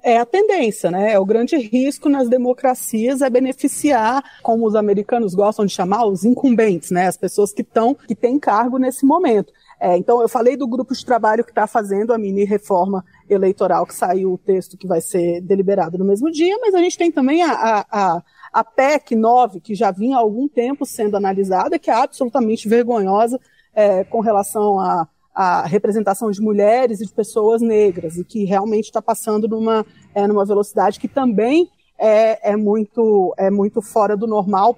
É 0.08 0.18
a 0.20 0.26
tendência, 0.26 0.90
né? 0.90 1.12
É 1.12 1.20
o 1.20 1.26
grande 1.26 1.58
risco 1.58 2.08
nas 2.08 2.30
democracias 2.30 3.22
é 3.22 3.30
beneficiar, 3.30 4.24
como 4.42 4.66
os 4.66 4.74
americanos 4.74 5.36
gostam 5.36 5.66
de 5.66 5.74
chamar, 5.74 6.06
os 6.06 6.24
incumbentes, 6.24 6.92
né? 6.92 7.08
As 7.08 7.18
pessoas 7.18 7.52
que 7.52 7.62
estão, 7.62 7.94
que 7.94 8.16
têm 8.16 8.40
cargo 8.40 8.78
nesse 8.78 9.06
momento. 9.06 9.52
É, 9.78 9.98
então, 9.98 10.22
eu 10.22 10.30
falei 10.30 10.56
do 10.56 10.66
grupo 10.66 10.94
de 10.94 11.06
trabalho 11.06 11.44
que 11.44 11.52
está 11.52 11.68
fazendo 11.68 12.14
a 12.14 12.18
mini 12.18 12.46
reforma 12.46 13.04
eleitoral, 13.30 13.86
que 13.86 13.94
saiu 13.94 14.32
o 14.32 14.38
texto 14.38 14.78
que 14.78 14.88
vai 14.88 15.02
ser 15.02 15.42
deliberado 15.42 15.98
no 15.98 16.06
mesmo 16.06 16.32
dia, 16.32 16.58
mas 16.62 16.74
a 16.74 16.80
gente 16.80 16.98
tem 16.98 17.12
também 17.12 17.44
a, 17.44 17.52
a, 17.52 17.86
a, 17.92 18.24
a 18.54 18.64
PEC 18.64 19.14
9, 19.14 19.60
que 19.60 19.76
já 19.76 19.92
vinha 19.92 20.16
há 20.16 20.20
algum 20.22 20.48
tempo 20.48 20.86
sendo 20.86 21.18
analisada, 21.18 21.78
que 21.78 21.92
é 21.92 21.94
absolutamente 21.94 22.70
vergonhosa 22.70 23.38
é, 23.76 24.06
com 24.06 24.22
relação 24.22 24.80
a 24.80 25.06
a 25.38 25.68
representação 25.68 26.32
de 26.32 26.42
mulheres 26.42 27.00
e 27.00 27.06
de 27.06 27.14
pessoas 27.14 27.62
negras, 27.62 28.18
e 28.18 28.24
que 28.24 28.44
realmente 28.44 28.86
está 28.86 29.00
passando 29.00 29.48
numa, 29.48 29.86
é, 30.16 30.26
numa 30.26 30.44
velocidade 30.44 31.00
que 31.00 31.08
também 31.08 31.70
é, 31.96 32.54
é, 32.54 32.56
muito, 32.56 33.36
é 33.38 33.52
muito 33.52 33.80
fora 33.80 34.18
do 34.18 34.26
normal 34.26 34.76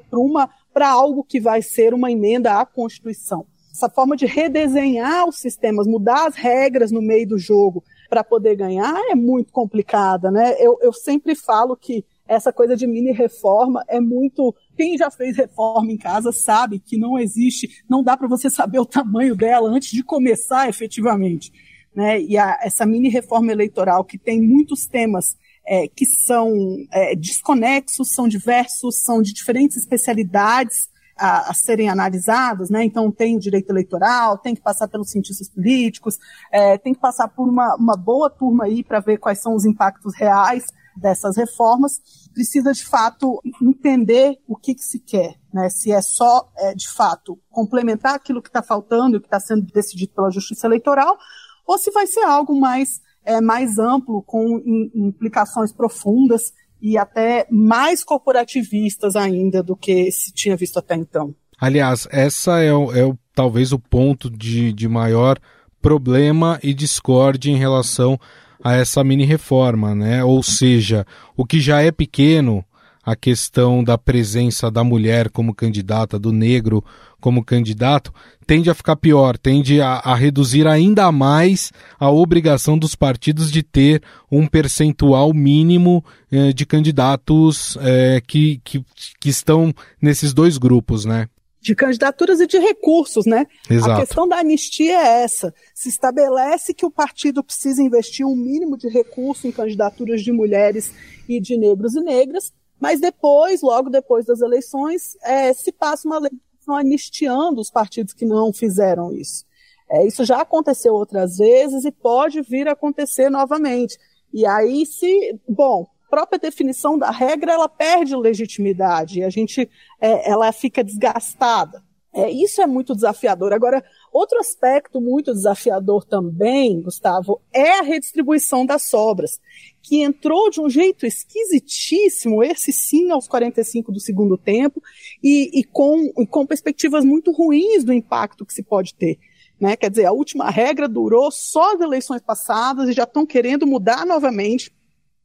para 0.73 0.89
algo 0.89 1.23
que 1.23 1.39
vai 1.39 1.61
ser 1.61 1.93
uma 1.93 2.11
emenda 2.11 2.59
à 2.59 2.65
Constituição. 2.65 3.45
Essa 3.71 3.89
forma 3.89 4.17
de 4.17 4.25
redesenhar 4.25 5.29
os 5.29 5.37
sistemas, 5.37 5.87
mudar 5.87 6.27
as 6.27 6.35
regras 6.35 6.91
no 6.91 7.01
meio 7.01 7.25
do 7.25 7.39
jogo 7.39 7.81
para 8.09 8.21
poder 8.21 8.57
ganhar 8.57 8.99
é 9.09 9.15
muito 9.15 9.53
complicada. 9.53 10.29
Né? 10.29 10.57
Eu, 10.59 10.77
eu 10.81 10.91
sempre 10.91 11.35
falo 11.35 11.77
que 11.77 12.03
essa 12.29 12.53
coisa 12.53 12.77
de 12.77 12.85
mini 12.85 13.11
reforma 13.11 13.83
é 13.87 13.99
muito. 13.99 14.55
Quem 14.77 14.95
já 14.95 15.09
fez 15.09 15.35
reforma 15.35 15.91
em 15.91 15.97
casa 15.97 16.31
sabe 16.31 16.79
que 16.79 16.95
não 16.95 17.17
existe, 17.17 17.83
não 17.89 18.03
dá 18.03 18.15
para 18.15 18.27
você 18.27 18.51
saber 18.51 18.79
o 18.79 18.85
tamanho 18.85 19.35
dela 19.35 19.67
antes 19.67 19.89
de 19.89 20.03
começar 20.03 20.69
efetivamente. 20.69 21.51
Né? 21.93 22.21
E 22.21 22.37
a, 22.37 22.59
essa 22.61 22.85
mini 22.85 23.09
reforma 23.09 23.51
eleitoral, 23.51 24.05
que 24.05 24.17
tem 24.17 24.39
muitos 24.39 24.85
temas 24.85 25.35
é, 25.67 25.87
que 25.87 26.05
são 26.05 26.53
é, 26.91 27.15
desconexos, 27.15 28.13
são 28.13 28.27
diversos, 28.27 29.03
são 29.03 29.23
de 29.23 29.33
diferentes 29.33 29.75
especialidades 29.75 30.87
a, 31.17 31.49
a, 31.49 31.53
serem 31.55 31.89
analisadas, 31.89 32.69
né? 32.69 32.83
Então 32.83 33.11
tem 33.11 33.35
o 33.35 33.39
direito 33.39 33.71
eleitoral, 33.71 34.37
tem 34.37 34.53
que 34.53 34.61
passar 34.61 34.87
pelos 34.87 35.09
cientistas 35.09 35.49
políticos, 35.49 36.17
é, 36.51 36.77
tem 36.77 36.93
que 36.93 36.99
passar 36.99 37.27
por 37.27 37.49
uma, 37.49 37.75
uma 37.75 37.97
boa 37.97 38.29
turma 38.29 38.65
aí 38.65 38.83
para 38.83 38.99
ver 38.99 39.17
quais 39.17 39.41
são 39.41 39.55
os 39.55 39.65
impactos 39.65 40.15
reais 40.15 40.65
dessas 40.99 41.37
reformas. 41.37 41.93
Precisa 42.33 42.71
de 42.71 42.85
fato 42.85 43.41
entender 43.61 44.37
o 44.47 44.55
que, 44.55 44.75
que 44.75 44.83
se 44.83 44.99
quer, 44.99 45.35
né? 45.53 45.69
Se 45.69 45.91
é 45.91 46.01
só 46.01 46.49
é, 46.57 46.73
de 46.73 46.89
fato 46.89 47.39
complementar 47.49 48.15
aquilo 48.15 48.41
que 48.41 48.49
está 48.49 48.61
faltando 48.61 49.17
e 49.17 49.19
que 49.19 49.27
está 49.27 49.39
sendo 49.39 49.65
decidido 49.73 50.13
pela 50.13 50.31
Justiça 50.31 50.67
Eleitoral, 50.67 51.17
ou 51.65 51.77
se 51.77 51.91
vai 51.91 52.07
ser 52.07 52.23
algo 52.23 52.59
mais 52.59 53.01
é, 53.25 53.41
mais 53.41 53.77
amplo, 53.77 54.23
com 54.23 54.61
implicações 54.95 55.71
profundas 55.71 56.53
e 56.81 56.97
até 56.97 57.45
mais 57.51 58.03
corporativistas 58.03 59.15
ainda 59.15 59.61
do 59.61 59.75
que 59.75 60.11
se 60.11 60.33
tinha 60.33 60.55
visto 60.55 60.79
até 60.79 60.95
então. 60.95 61.35
Aliás, 61.59 62.07
essa 62.09 62.59
é, 62.59 62.73
o, 62.73 62.91
é 62.93 63.05
o, 63.05 63.17
talvez 63.35 63.73
o 63.73 63.79
ponto 63.79 64.29
de, 64.29 64.71
de 64.71 64.87
maior 64.87 65.37
problema 65.81 66.59
e 66.63 66.73
discórdia 66.73 67.51
em 67.51 67.57
relação 67.57 68.19
a 68.63 68.75
essa 68.75 69.03
mini 69.03 69.25
reforma, 69.25 69.95
né? 69.95 70.23
Ou 70.23 70.43
seja, 70.43 71.05
o 71.35 71.45
que 71.45 71.59
já 71.59 71.81
é 71.81 71.91
pequeno, 71.91 72.63
a 73.03 73.15
questão 73.15 73.83
da 73.83 73.97
presença 73.97 74.69
da 74.69 74.83
mulher 74.83 75.29
como 75.29 75.53
candidata, 75.53 76.19
do 76.19 76.31
negro 76.31 76.83
como 77.19 77.43
candidato, 77.43 78.13
tende 78.45 78.69
a 78.69 78.73
ficar 78.73 78.95
pior, 78.95 79.37
tende 79.37 79.81
a, 79.81 79.93
a, 79.95 80.15
reduzir 80.15 80.67
ainda 80.67 81.11
mais 81.11 81.71
a 81.99 82.09
obrigação 82.09 82.77
dos 82.77 82.95
partidos 82.95 83.51
de 83.51 83.63
ter 83.63 84.01
um 84.31 84.45
percentual 84.45 85.33
mínimo 85.33 86.03
eh, 86.31 86.53
de 86.53 86.65
candidatos 86.65 87.77
eh, 87.81 88.21
que, 88.27 88.61
que, 88.63 88.85
que 89.19 89.29
estão 89.29 89.73
nesses 90.01 90.33
dois 90.33 90.57
grupos, 90.57 91.03
né? 91.03 91.27
De 91.61 91.75
candidaturas 91.75 92.39
e 92.39 92.47
de 92.47 92.57
recursos, 92.57 93.25
né? 93.25 93.45
Exato. 93.69 93.91
A 93.91 93.99
questão 93.99 94.27
da 94.27 94.37
anistia 94.37 94.93
é 94.93 95.23
essa. 95.23 95.53
Se 95.73 95.89
estabelece 95.89 96.73
que 96.73 96.85
o 96.85 96.91
partido 96.91 97.43
precisa 97.43 97.81
investir 97.81 98.25
um 98.25 98.35
mínimo 98.35 98.77
de 98.77 98.87
recurso 98.87 99.47
em 99.47 99.51
candidaturas 99.51 100.21
de 100.21 100.31
mulheres 100.31 100.93
e 101.27 101.39
de 101.39 101.57
negros 101.57 101.95
e 101.95 102.01
negras, 102.01 102.53
mas 102.79 103.01
depois, 103.01 103.61
logo 103.61 103.89
depois 103.89 104.25
das 104.25 104.39
eleições, 104.39 105.17
é, 105.23 105.53
se 105.53 105.71
passa 105.71 106.07
uma 106.07 106.19
lei 106.19 106.31
anistiando 106.67 107.59
os 107.59 107.71
partidos 107.71 108.13
que 108.13 108.25
não 108.25 108.53
fizeram 108.53 109.11
isso. 109.11 109.43
É, 109.89 110.05
isso 110.05 110.23
já 110.23 110.41
aconteceu 110.41 110.93
outras 110.93 111.37
vezes 111.37 111.83
e 111.83 111.91
pode 111.91 112.41
vir 112.41 112.67
a 112.67 112.73
acontecer 112.73 113.29
novamente. 113.29 113.97
E 114.31 114.45
aí, 114.45 114.85
se, 114.85 115.39
bom, 115.47 115.87
própria 116.09 116.39
definição 116.39 116.97
da 116.97 117.11
regra 117.11 117.53
ela 117.53 117.69
perde 117.69 118.15
legitimidade, 118.15 119.23
a 119.23 119.29
gente, 119.29 119.69
é, 120.01 120.29
ela 120.29 120.51
fica 120.51 120.83
desgastada. 120.83 121.83
É, 122.11 122.29
isso 122.31 122.59
é 122.59 122.65
muito 122.65 122.95
desafiador. 122.95 123.53
Agora, 123.53 123.83
outro 124.11 124.39
aspecto 124.39 124.99
muito 124.99 125.31
desafiador 125.31 126.03
também, 126.03 126.81
Gustavo, 126.81 127.39
é 127.53 127.79
a 127.79 127.83
redistribuição 127.83 128.65
das 128.65 128.89
sobras, 128.89 129.39
que 129.81 130.01
entrou 130.01 130.49
de 130.49 130.59
um 130.59 130.67
jeito 130.67 131.05
esquisitíssimo, 131.05 132.43
esse 132.43 132.73
sim 132.73 133.11
aos 133.11 133.27
45 133.27 133.91
do 133.91 133.99
segundo 133.99 134.37
tempo, 134.37 134.81
e, 135.23 135.59
e, 135.59 135.63
com, 135.63 136.11
e 136.17 136.25
com 136.25 136.47
perspectivas 136.47 137.05
muito 137.05 137.31
ruins 137.31 137.83
do 137.83 137.93
impacto 137.93 138.45
que 138.45 138.53
se 138.53 138.63
pode 138.63 138.95
ter. 138.95 139.19
Né? 139.59 139.75
Quer 139.75 139.91
dizer, 139.91 140.05
a 140.05 140.11
última 140.11 140.49
regra 140.49 140.87
durou 140.87 141.29
só 141.31 141.75
as 141.75 141.81
eleições 141.81 142.21
passadas 142.21 142.89
e 142.89 142.93
já 142.93 143.03
estão 143.03 143.25
querendo 143.25 143.67
mudar 143.67 144.05
novamente 144.05 144.73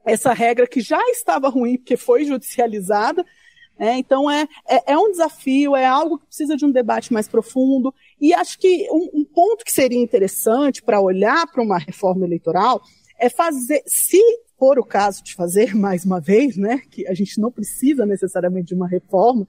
essa 0.04 0.32
regra 0.32 0.66
que 0.66 0.80
já 0.80 1.00
estava 1.10 1.48
ruim 1.48 1.76
porque 1.76 1.96
foi 1.96 2.24
judicializada, 2.24 3.24
é, 3.78 3.96
então 3.96 4.30
é, 4.30 4.46
é, 4.68 4.92
é, 4.92 4.98
um 4.98 5.10
desafio, 5.10 5.74
é 5.74 5.84
algo 5.84 6.18
que 6.18 6.26
precisa 6.26 6.56
de 6.56 6.64
um 6.64 6.70
debate 6.70 7.12
mais 7.12 7.26
profundo. 7.26 7.92
E 8.20 8.32
acho 8.32 8.58
que 8.58 8.88
um, 8.90 9.20
um 9.20 9.24
ponto 9.24 9.64
que 9.64 9.72
seria 9.72 10.00
interessante 10.00 10.82
para 10.82 11.00
olhar 11.00 11.46
para 11.50 11.62
uma 11.62 11.78
reforma 11.78 12.24
eleitoral 12.24 12.80
é 13.18 13.28
fazer, 13.28 13.82
se 13.86 14.20
for 14.58 14.78
o 14.78 14.84
caso 14.84 15.22
de 15.24 15.34
fazer 15.34 15.74
mais 15.76 16.04
uma 16.04 16.20
vez, 16.20 16.56
né, 16.56 16.82
que 16.90 17.06
a 17.08 17.14
gente 17.14 17.40
não 17.40 17.50
precisa 17.50 18.06
necessariamente 18.06 18.68
de 18.68 18.74
uma 18.74 18.88
reforma, 18.88 19.46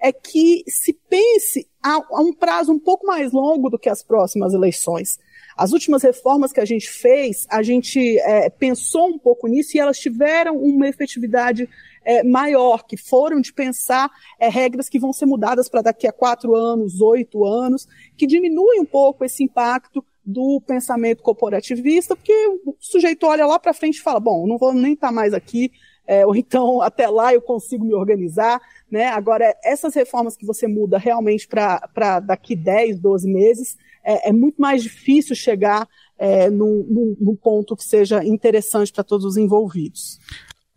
é 0.00 0.12
que 0.12 0.62
se 0.66 0.92
pense 1.08 1.68
a, 1.82 1.94
a 2.10 2.20
um 2.20 2.32
prazo 2.32 2.72
um 2.72 2.78
pouco 2.78 3.06
mais 3.06 3.32
longo 3.32 3.70
do 3.70 3.78
que 3.78 3.88
as 3.88 4.02
próximas 4.02 4.54
eleições. 4.54 5.18
As 5.56 5.72
últimas 5.72 6.02
reformas 6.02 6.52
que 6.52 6.60
a 6.60 6.64
gente 6.66 6.88
fez, 6.90 7.46
a 7.48 7.62
gente 7.62 8.18
é, 8.18 8.50
pensou 8.50 9.08
um 9.08 9.18
pouco 9.18 9.46
nisso 9.46 9.76
e 9.76 9.80
elas 9.80 9.98
tiveram 9.98 10.56
uma 10.56 10.86
efetividade 10.86 11.66
é, 12.04 12.22
maior, 12.22 12.84
que 12.86 12.96
foram 12.96 13.40
de 13.40 13.52
pensar 13.52 14.10
é, 14.38 14.48
regras 14.48 14.88
que 14.88 14.98
vão 14.98 15.12
ser 15.12 15.24
mudadas 15.24 15.68
para 15.68 15.80
daqui 15.80 16.06
a 16.06 16.12
quatro 16.12 16.54
anos, 16.54 17.00
oito 17.00 17.44
anos, 17.44 17.88
que 18.16 18.26
diminuem 18.26 18.80
um 18.80 18.84
pouco 18.84 19.24
esse 19.24 19.42
impacto 19.42 20.04
do 20.24 20.60
pensamento 20.66 21.22
corporativista, 21.22 22.14
porque 22.14 22.32
o 22.64 22.74
sujeito 22.78 23.26
olha 23.26 23.46
lá 23.46 23.58
para 23.58 23.72
frente 23.72 23.96
e 23.96 24.02
fala, 24.02 24.20
bom, 24.20 24.46
não 24.46 24.58
vou 24.58 24.74
nem 24.74 24.92
estar 24.92 25.08
tá 25.08 25.12
mais 25.12 25.32
aqui, 25.32 25.72
é, 26.06 26.24
ou 26.26 26.34
então 26.36 26.80
até 26.82 27.08
lá 27.08 27.34
eu 27.34 27.40
consigo 27.40 27.84
me 27.84 27.94
organizar, 27.94 28.60
né? 28.90 29.08
Agora, 29.08 29.54
essas 29.64 29.94
reformas 29.94 30.36
que 30.36 30.46
você 30.46 30.66
muda 30.66 30.98
realmente 30.98 31.46
para 31.46 32.20
daqui 32.20 32.54
10, 32.54 33.00
12 33.00 33.28
meses, 33.28 33.76
é, 34.04 34.28
é, 34.28 34.32
muito 34.32 34.60
mais 34.60 34.82
difícil 34.82 35.34
chegar 35.34 35.88
é, 36.18 36.48
num, 36.48 37.16
num 37.20 37.36
ponto 37.36 37.76
que 37.76 37.84
seja 37.84 38.24
interessante 38.24 38.92
para 38.92 39.04
todos 39.04 39.26
os 39.26 39.36
envolvidos. 39.36 40.18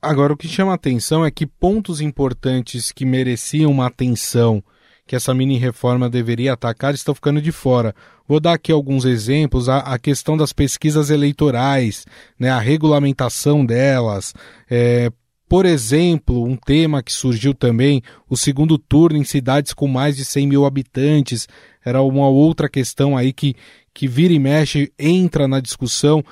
Agora, 0.01 0.33
o 0.33 0.37
que 0.37 0.47
chama 0.47 0.71
a 0.71 0.75
atenção 0.75 1.25
é 1.25 1.31
que 1.31 1.45
pontos 1.45 1.99
importantes 1.99 2.91
que 2.91 3.05
mereciam 3.05 3.69
uma 3.69 3.87
atenção 3.87 4.63
que 5.05 5.15
essa 5.15 5.33
mini 5.33 5.57
reforma 5.57 6.07
deveria 6.07 6.53
atacar 6.53 6.93
estão 6.93 7.15
ficando 7.15 7.41
de 7.41 7.51
fora. 7.51 7.95
Vou 8.29 8.39
dar 8.39 8.53
aqui 8.53 8.71
alguns 8.71 9.05
exemplos: 9.05 9.67
a, 9.67 9.79
a 9.79 9.97
questão 9.97 10.37
das 10.37 10.53
pesquisas 10.53 11.09
eleitorais, 11.09 12.05
né, 12.39 12.51
a 12.51 12.59
regulamentação 12.59 13.65
delas. 13.65 14.35
É, 14.69 15.11
por 15.49 15.65
exemplo, 15.65 16.43
um 16.43 16.55
tema 16.55 17.01
que 17.01 17.11
surgiu 17.11 17.55
também, 17.55 18.03
o 18.29 18.37
segundo 18.37 18.77
turno 18.77 19.17
em 19.17 19.23
cidades 19.23 19.73
com 19.73 19.87
mais 19.87 20.15
de 20.15 20.23
100 20.23 20.47
mil 20.47 20.63
habitantes, 20.63 21.47
era 21.83 22.03
uma 22.03 22.29
outra 22.29 22.69
questão 22.69 23.17
aí 23.17 23.33
que, 23.33 23.55
que 23.91 24.07
vira 24.07 24.31
e 24.31 24.37
mexe, 24.37 24.93
entra 24.99 25.47
na 25.47 25.59
discussão. 25.59 26.23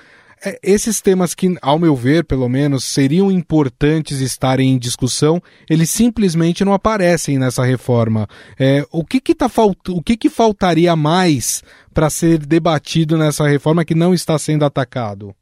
É, 0.46 0.60
esses 0.62 1.02
temas 1.02 1.34
que, 1.34 1.58
ao 1.64 1.80
meu 1.80 1.96
ver, 1.96 2.24
pelo 2.26 2.48
menos, 2.48 2.84
seriam 2.84 3.32
importantes 3.32 4.20
estarem 4.20 4.72
em 4.72 4.78
discussão, 4.78 5.42
eles 5.68 5.90
simplesmente 5.90 6.64
não 6.64 6.74
aparecem 6.74 7.40
nessa 7.40 7.66
reforma. 7.66 8.28
É, 8.60 8.86
o 8.92 9.04
que 9.04 9.20
que, 9.20 9.34
tá 9.34 9.50
falt... 9.50 9.90
o 9.90 10.02
que, 10.02 10.16
que 10.16 10.30
faltaria 10.30 10.96
mais 10.96 11.64
para 11.98 12.12
ser 12.12 12.38
debatido 12.38 13.18
nessa 13.18 13.48
reforma 13.48 13.84
que 13.84 13.96
não 13.96 14.14
está 14.14 14.38
sendo 14.38 14.64
atacado? 14.64 15.36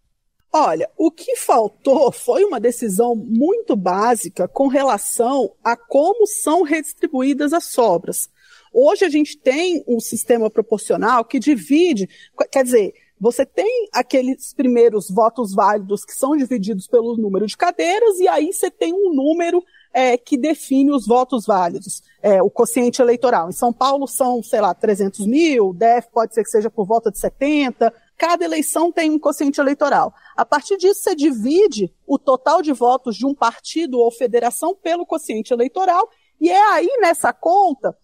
Olha, 0.54 0.90
o 0.98 1.12
que 1.12 1.36
faltou 1.36 2.14
foi 2.14 2.46
uma 2.46 2.62
decisão 2.62 3.14
muito 3.14 3.76
básica 3.76 4.48
com 4.48 4.70
relação 4.70 5.52
a 5.62 5.76
como 5.76 6.26
são 6.26 6.64
redistribuídas 6.64 7.52
as 7.52 7.66
sobras. 7.66 8.30
Hoje 8.72 9.04
a 9.04 9.10
gente 9.10 9.38
tem 9.38 9.84
um 9.86 10.00
sistema 10.00 10.50
proporcional 10.50 11.26
que 11.26 11.40
divide, 11.40 12.08
quer 12.50 12.64
dizer, 12.64 12.94
você 13.20 13.46
tem 13.46 13.90
aqueles 13.92 14.54
primeiros 14.54 15.10
votos 15.10 15.54
válidos 15.54 16.06
que 16.06 16.14
são 16.14 16.38
divididos 16.38 16.88
pelo 16.88 17.18
número 17.18 17.46
de 17.48 17.58
cadeiras, 17.58 18.18
e 18.20 18.30
aí 18.30 18.54
você 18.54 18.72
tem 18.72 18.94
um 18.94 19.14
número 19.14 19.62
é, 19.96 20.18
que 20.18 20.38
define 20.38 20.92
os 20.92 21.08
votos 21.08 21.46
válidos, 21.46 22.04
é, 22.22 22.44
o 22.44 22.50
quociente 22.50 23.02
eleitoral. 23.02 23.48
Em 23.48 23.54
São 23.54 23.72
Paulo 23.72 24.06
são, 24.08 24.44
sei 24.44 24.60
lá, 24.60 24.74
300 24.74 25.26
mil, 25.26 25.74
DF 25.74 26.10
pode 26.12 26.34
ser 26.34 26.44
que 26.44 26.50
seja 26.50 26.70
por 26.70 26.86
volta 26.86 27.10
de 27.10 27.18
70, 27.18 27.94
cada 28.18 28.44
eleição 28.44 28.92
tem 28.92 29.10
um 29.10 29.18
quociente 29.18 29.62
eleitoral. 29.62 30.14
A 30.36 30.44
partir 30.44 30.76
disso, 30.76 31.00
você 31.00 31.16
divide 31.16 31.94
o 32.06 32.20
total 32.20 32.62
de 32.62 32.74
votos 32.74 33.16
de 33.16 33.26
um 33.26 33.34
partido 33.34 33.98
ou 33.98 34.12
federação 34.12 34.76
pelo 34.76 35.06
quociente 35.06 35.54
eleitoral, 35.54 36.10
e 36.42 36.52
é 36.52 36.74
aí 36.74 36.98
nessa 37.00 37.32
conta 37.32 37.98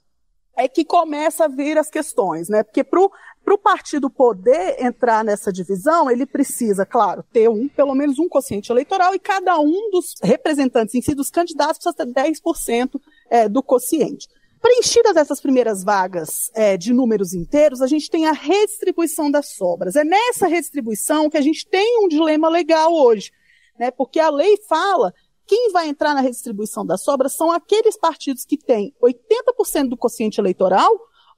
é 0.55 0.69
que 0.69 0.85
começa 0.85 1.45
a 1.45 1.47
vir 1.49 1.77
as 1.77 1.89
questões, 1.89 2.47
né? 2.47 2.63
Porque 2.63 2.83
para 2.83 3.01
o 3.01 3.11
partido 3.57 4.09
poder 4.09 4.83
entrar 4.83 5.23
nessa 5.23 5.51
divisão, 5.51 6.09
ele 6.09 6.25
precisa, 6.25 6.85
claro, 6.85 7.23
ter 7.31 7.49
um, 7.49 7.67
pelo 7.67 7.95
menos 7.95 8.19
um 8.19 8.29
quociente 8.29 8.71
eleitoral, 8.71 9.13
e 9.15 9.19
cada 9.19 9.59
um 9.59 9.89
dos 9.91 10.15
representantes 10.21 10.95
em 10.95 11.01
si, 11.01 11.13
dos 11.13 11.29
candidatos, 11.29 11.79
precisa 11.79 11.93
ter 11.93 12.05
10% 12.07 13.01
é, 13.29 13.49
do 13.49 13.63
quociente. 13.63 14.27
Preenchidas 14.61 15.15
essas 15.15 15.41
primeiras 15.41 15.83
vagas 15.83 16.51
é, 16.53 16.77
de 16.77 16.93
números 16.93 17.33
inteiros, 17.33 17.81
a 17.81 17.87
gente 17.87 18.09
tem 18.09 18.27
a 18.27 18.31
redistribuição 18.31 19.31
das 19.31 19.53
sobras. 19.55 19.95
É 19.95 20.03
nessa 20.03 20.47
redistribuição 20.47 21.29
que 21.29 21.37
a 21.37 21.41
gente 21.41 21.67
tem 21.67 22.03
um 22.03 22.07
dilema 22.07 22.47
legal 22.47 22.93
hoje, 22.93 23.31
né? 23.79 23.89
Porque 23.89 24.19
a 24.19 24.29
lei 24.29 24.57
fala 24.69 25.11
quem 25.47 25.71
vai 25.71 25.89
entrar 25.89 26.13
na 26.13 26.21
redistribuição 26.21 26.85
das 26.85 27.03
sobras 27.03 27.33
são 27.33 27.51
aqueles 27.51 27.97
partidos 27.97 28.45
que 28.45 28.57
têm 28.57 28.93
80% 29.01 29.89
do 29.89 29.97
quociente 29.97 30.39
eleitoral 30.39 30.91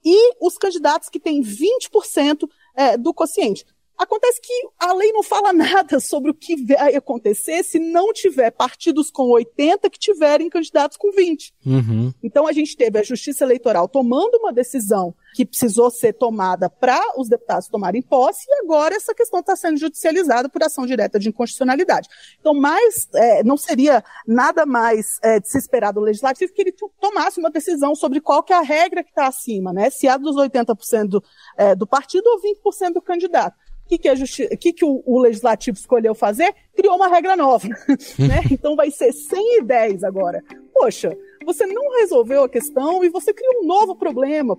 e 0.04 0.34
os 0.40 0.58
candidatos 0.58 1.08
que 1.08 1.18
têm 1.18 1.40
20% 1.42 2.48
é, 2.76 2.96
do 2.96 3.14
quociente. 3.14 3.64
Acontece 3.96 4.40
que 4.40 4.52
a 4.78 4.92
lei 4.92 5.12
não 5.12 5.22
fala 5.22 5.52
nada 5.52 6.00
sobre 6.00 6.30
o 6.30 6.34
que 6.34 6.56
vai 6.64 6.94
acontecer 6.94 7.62
se 7.62 7.78
não 7.78 8.12
tiver 8.12 8.50
partidos 8.50 9.10
com 9.10 9.30
80 9.30 9.88
que 9.88 9.98
tiverem 9.98 10.50
candidatos 10.50 10.96
com 10.96 11.12
20. 11.12 11.54
Uhum. 11.64 12.12
Então 12.22 12.46
a 12.46 12.52
gente 12.52 12.76
teve 12.76 12.98
a 12.98 13.02
Justiça 13.02 13.44
Eleitoral 13.44 13.88
tomando 13.88 14.36
uma 14.36 14.52
decisão 14.52 15.14
que 15.34 15.44
precisou 15.44 15.90
ser 15.90 16.12
tomada 16.12 16.70
para 16.70 17.00
os 17.18 17.28
deputados 17.28 17.68
tomarem 17.68 18.00
posse 18.00 18.46
e 18.48 18.54
agora 18.64 18.94
essa 18.94 19.14
questão 19.14 19.40
está 19.40 19.56
sendo 19.56 19.76
judicializada 19.76 20.48
por 20.48 20.62
ação 20.62 20.86
direta 20.86 21.18
de 21.18 21.28
inconstitucionalidade. 21.28 22.08
Então, 22.40 22.54
mais 22.54 23.08
é, 23.14 23.42
não 23.42 23.56
seria 23.56 24.02
nada 24.26 24.64
mais 24.64 25.18
é, 25.22 25.40
de 25.40 25.48
se 25.48 25.58
esperar 25.58 25.92
do 25.92 26.00
legislativo 26.00 26.52
que 26.52 26.62
ele 26.62 26.74
tomasse 27.00 27.40
uma 27.40 27.50
decisão 27.50 27.94
sobre 27.94 28.20
qual 28.20 28.42
que 28.42 28.52
é 28.52 28.56
a 28.56 28.62
regra 28.62 29.02
que 29.02 29.10
está 29.10 29.26
acima, 29.26 29.72
né? 29.72 29.90
Se 29.90 30.06
é 30.06 30.16
dos 30.16 30.36
80% 30.36 31.08
do, 31.08 31.24
é, 31.56 31.74
do 31.74 31.86
partido 31.86 32.26
ou 32.26 32.40
20% 32.40 32.94
do 32.94 33.02
candidato. 33.02 33.56
O 33.84 33.88
que, 33.88 33.98
que, 33.98 34.08
a 34.08 34.14
justi... 34.14 34.48
que, 34.56 34.72
que 34.72 34.84
o, 34.84 35.02
o, 35.04 35.20
legislativo 35.20 35.76
escolheu 35.76 36.14
fazer? 36.14 36.54
Criou 36.74 36.96
uma 36.96 37.08
regra 37.08 37.36
nova. 37.36 37.68
né? 38.18 38.40
Então 38.50 38.74
vai 38.74 38.90
ser 38.90 39.12
100 39.12 39.58
e 39.58 39.62
10 39.62 40.04
agora. 40.04 40.42
Poxa, 40.72 41.16
você 41.44 41.66
não 41.66 41.98
resolveu 41.98 42.44
a 42.44 42.48
questão 42.48 43.04
e 43.04 43.10
você 43.10 43.32
criou 43.32 43.62
um 43.62 43.66
novo 43.66 43.94
problema. 43.94 44.58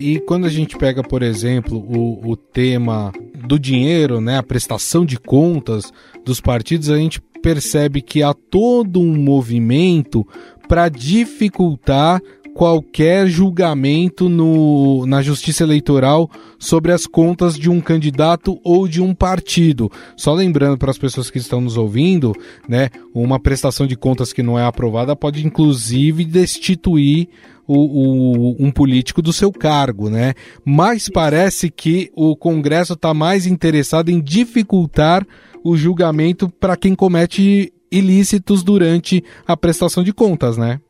E 0.00 0.20
quando 0.20 0.46
a 0.46 0.50
gente 0.50 0.76
pega, 0.78 1.02
por 1.02 1.22
exemplo, 1.22 1.78
o, 1.78 2.30
o 2.30 2.36
tema 2.36 3.12
do 3.46 3.58
dinheiro, 3.58 4.20
né, 4.20 4.38
a 4.38 4.42
prestação 4.42 5.04
de 5.04 5.18
contas 5.18 5.92
dos 6.24 6.40
partidos, 6.40 6.88
a 6.88 6.96
gente 6.96 7.20
percebe 7.42 8.00
que 8.00 8.22
há 8.22 8.32
todo 8.32 9.00
um 9.00 9.16
movimento 9.16 10.26
para 10.68 10.88
dificultar 10.88 12.22
qualquer 12.58 13.28
julgamento 13.28 14.28
no, 14.28 15.06
na 15.06 15.22
justiça 15.22 15.62
eleitoral 15.62 16.28
sobre 16.58 16.90
as 16.90 17.06
contas 17.06 17.56
de 17.56 17.70
um 17.70 17.80
candidato 17.80 18.58
ou 18.64 18.88
de 18.88 19.00
um 19.00 19.14
partido. 19.14 19.88
Só 20.16 20.34
lembrando 20.34 20.76
para 20.76 20.90
as 20.90 20.98
pessoas 20.98 21.30
que 21.30 21.38
estão 21.38 21.60
nos 21.60 21.76
ouvindo, 21.76 22.34
né, 22.68 22.90
uma 23.14 23.38
prestação 23.38 23.86
de 23.86 23.94
contas 23.94 24.32
que 24.32 24.42
não 24.42 24.58
é 24.58 24.64
aprovada 24.64 25.14
pode 25.14 25.46
inclusive 25.46 26.24
destituir 26.24 27.28
o, 27.64 27.76
o, 27.76 28.56
um 28.58 28.72
político 28.72 29.22
do 29.22 29.32
seu 29.32 29.52
cargo, 29.52 30.10
né? 30.10 30.34
Mas 30.64 31.08
parece 31.08 31.70
que 31.70 32.10
o 32.16 32.34
Congresso 32.34 32.94
está 32.94 33.14
mais 33.14 33.46
interessado 33.46 34.08
em 34.08 34.20
dificultar 34.20 35.24
o 35.62 35.76
julgamento 35.76 36.48
para 36.48 36.76
quem 36.76 36.96
comete 36.96 37.72
ilícitos 37.88 38.64
durante 38.64 39.22
a 39.46 39.56
prestação 39.56 40.02
de 40.02 40.12
contas, 40.12 40.56
né? 40.56 40.80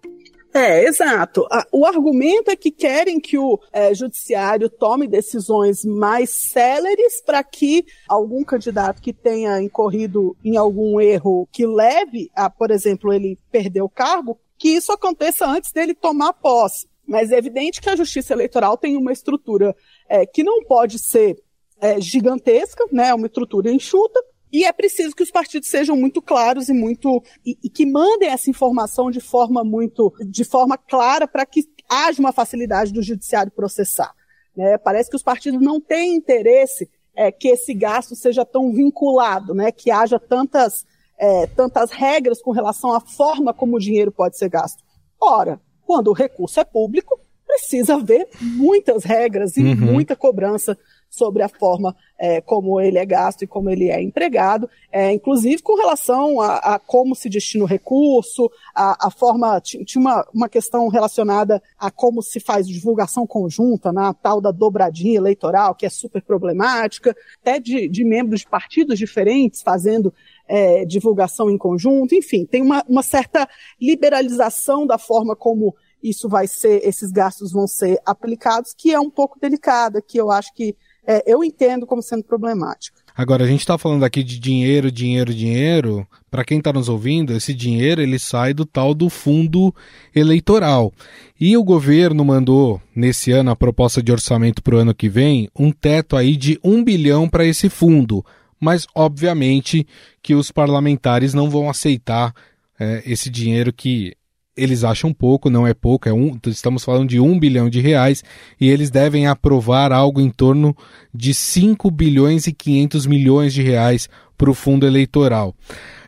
É, 0.52 0.84
exato. 0.84 1.46
O 1.70 1.84
argumento 1.84 2.50
é 2.50 2.56
que 2.56 2.70
querem 2.70 3.20
que 3.20 3.36
o 3.36 3.60
é, 3.72 3.94
judiciário 3.94 4.70
tome 4.70 5.06
decisões 5.06 5.84
mais 5.84 6.30
céleres 6.30 7.22
para 7.22 7.42
que 7.44 7.84
algum 8.08 8.42
candidato 8.42 9.02
que 9.02 9.12
tenha 9.12 9.60
incorrido 9.60 10.36
em 10.44 10.56
algum 10.56 11.00
erro 11.00 11.46
que 11.52 11.66
leve 11.66 12.30
a, 12.34 12.48
por 12.48 12.70
exemplo, 12.70 13.12
ele 13.12 13.38
perder 13.50 13.82
o 13.82 13.90
cargo, 13.90 14.38
que 14.56 14.70
isso 14.70 14.90
aconteça 14.90 15.46
antes 15.46 15.70
dele 15.70 15.94
tomar 15.94 16.32
posse. 16.32 16.88
Mas 17.06 17.30
é 17.30 17.38
evidente 17.38 17.80
que 17.80 17.88
a 17.88 17.96
justiça 17.96 18.32
eleitoral 18.32 18.76
tem 18.76 18.96
uma 18.96 19.12
estrutura 19.12 19.76
é, 20.08 20.26
que 20.26 20.42
não 20.42 20.64
pode 20.64 20.98
ser 20.98 21.36
é, 21.80 22.00
gigantesca, 22.00 22.84
né, 22.90 23.14
uma 23.14 23.26
estrutura 23.26 23.70
enxuta, 23.70 24.20
e 24.52 24.64
é 24.64 24.72
preciso 24.72 25.14
que 25.14 25.22
os 25.22 25.30
partidos 25.30 25.68
sejam 25.68 25.96
muito 25.96 26.22
claros 26.22 26.68
e 26.68 26.72
muito 26.72 27.22
e, 27.44 27.56
e 27.62 27.68
que 27.68 27.84
mandem 27.84 28.28
essa 28.28 28.48
informação 28.50 29.10
de 29.10 29.20
forma 29.20 29.62
muito 29.62 30.12
de 30.20 30.44
forma 30.44 30.76
clara 30.76 31.28
para 31.28 31.44
que 31.44 31.64
haja 31.88 32.20
uma 32.20 32.32
facilidade 32.32 32.92
do 32.92 33.02
judiciário 33.02 33.52
processar. 33.52 34.12
Né? 34.56 34.76
Parece 34.78 35.10
que 35.10 35.16
os 35.16 35.22
partidos 35.22 35.60
não 35.60 35.80
têm 35.80 36.14
interesse 36.14 36.88
é, 37.14 37.32
que 37.32 37.48
esse 37.48 37.74
gasto 37.74 38.14
seja 38.14 38.44
tão 38.44 38.72
vinculado, 38.72 39.54
né? 39.54 39.72
que 39.72 39.90
haja 39.90 40.18
tantas, 40.18 40.84
é, 41.18 41.46
tantas 41.46 41.90
regras 41.90 42.40
com 42.40 42.50
relação 42.50 42.92
à 42.92 43.00
forma 43.00 43.52
como 43.52 43.76
o 43.76 43.80
dinheiro 43.80 44.12
pode 44.12 44.36
ser 44.36 44.48
gasto. 44.48 44.82
Ora, 45.20 45.60
quando 45.84 46.08
o 46.08 46.12
recurso 46.12 46.60
é 46.60 46.64
público, 46.64 47.18
precisa 47.46 47.94
haver 47.94 48.28
muitas 48.40 49.04
regras 49.04 49.56
e 49.56 49.62
uhum. 49.62 49.76
muita 49.76 50.14
cobrança 50.14 50.78
sobre 51.08 51.42
a 51.42 51.48
forma 51.48 51.96
é, 52.18 52.40
como 52.40 52.80
ele 52.80 52.98
é 52.98 53.06
gasto 53.06 53.42
e 53.42 53.46
como 53.46 53.70
ele 53.70 53.90
é 53.90 54.02
empregado, 54.02 54.68
é, 54.90 55.12
inclusive 55.12 55.62
com 55.62 55.76
relação 55.76 56.40
a, 56.40 56.56
a, 56.56 56.78
como 56.78 57.14
se 57.14 57.28
destina 57.28 57.64
o 57.64 57.66
recurso, 57.66 58.50
a, 58.74 59.06
a 59.06 59.10
forma, 59.10 59.60
tinha 59.60 60.00
uma, 60.00 60.26
uma 60.34 60.48
questão 60.48 60.88
relacionada 60.88 61.62
a 61.78 61.90
como 61.90 62.22
se 62.22 62.40
faz 62.40 62.66
divulgação 62.66 63.26
conjunta, 63.26 63.92
na 63.92 64.08
né, 64.08 64.16
tal 64.20 64.40
da 64.40 64.50
dobradinha 64.50 65.16
eleitoral, 65.16 65.74
que 65.74 65.86
é 65.86 65.90
super 65.90 66.22
problemática, 66.22 67.14
até 67.40 67.60
de, 67.60 67.88
de 67.88 68.04
membros 68.04 68.40
de 68.40 68.48
partidos 68.48 68.98
diferentes 68.98 69.62
fazendo 69.62 70.12
é, 70.48 70.84
divulgação 70.84 71.50
em 71.50 71.58
conjunto, 71.58 72.14
enfim, 72.14 72.44
tem 72.44 72.62
uma, 72.62 72.84
uma 72.88 73.02
certa 73.02 73.48
liberalização 73.80 74.86
da 74.86 74.98
forma 74.98 75.36
como 75.36 75.74
isso 76.02 76.28
vai 76.28 76.46
ser, 76.46 76.80
esses 76.86 77.10
gastos 77.10 77.52
vão 77.52 77.66
ser 77.66 78.00
aplicados, 78.06 78.72
que 78.72 78.92
é 78.92 79.00
um 79.00 79.10
pouco 79.10 79.38
delicada, 79.38 80.00
que 80.00 80.18
eu 80.18 80.30
acho 80.30 80.54
que 80.54 80.76
é, 81.08 81.22
eu 81.26 81.42
entendo 81.42 81.86
como 81.86 82.02
sendo 82.02 82.22
problemático. 82.22 82.98
Agora, 83.16 83.42
a 83.42 83.46
gente 83.46 83.60
está 83.60 83.78
falando 83.78 84.04
aqui 84.04 84.22
de 84.22 84.38
dinheiro, 84.38 84.92
dinheiro, 84.92 85.32
dinheiro. 85.32 86.06
Para 86.30 86.44
quem 86.44 86.58
está 86.58 86.70
nos 86.70 86.88
ouvindo, 86.88 87.32
esse 87.32 87.54
dinheiro 87.54 88.02
ele 88.02 88.18
sai 88.18 88.52
do 88.52 88.66
tal 88.66 88.92
do 88.92 89.08
fundo 89.08 89.74
eleitoral. 90.14 90.92
E 91.40 91.56
o 91.56 91.64
governo 91.64 92.22
mandou, 92.26 92.80
nesse 92.94 93.32
ano, 93.32 93.50
a 93.50 93.56
proposta 93.56 94.02
de 94.02 94.12
orçamento 94.12 94.62
para 94.62 94.76
o 94.76 94.78
ano 94.78 94.94
que 94.94 95.08
vem, 95.08 95.48
um 95.58 95.72
teto 95.72 96.14
aí 96.14 96.36
de 96.36 96.60
um 96.62 96.84
bilhão 96.84 97.26
para 97.26 97.46
esse 97.46 97.70
fundo. 97.70 98.22
Mas, 98.60 98.86
obviamente, 98.94 99.86
que 100.22 100.34
os 100.34 100.52
parlamentares 100.52 101.32
não 101.32 101.48
vão 101.48 101.70
aceitar 101.70 102.34
é, 102.78 103.02
esse 103.06 103.30
dinheiro 103.30 103.72
que 103.72 104.14
eles 104.58 104.84
acham 104.84 105.12
pouco, 105.12 105.48
não 105.48 105.66
é 105.66 105.72
pouco, 105.72 106.08
é 106.08 106.12
um, 106.12 106.38
estamos 106.46 106.84
falando 106.84 107.08
de 107.08 107.20
um 107.20 107.38
bilhão 107.38 107.70
de 107.70 107.80
reais, 107.80 108.22
e 108.60 108.68
eles 108.68 108.90
devem 108.90 109.26
aprovar 109.26 109.92
algo 109.92 110.20
em 110.20 110.30
torno 110.30 110.76
de 111.14 111.32
5 111.32 111.90
bilhões 111.90 112.46
e 112.46 112.52
500 112.52 113.06
milhões 113.06 113.54
de 113.54 113.62
reais 113.62 114.08
para 114.36 114.50
o 114.50 114.54
fundo 114.54 114.86
eleitoral. 114.86 115.54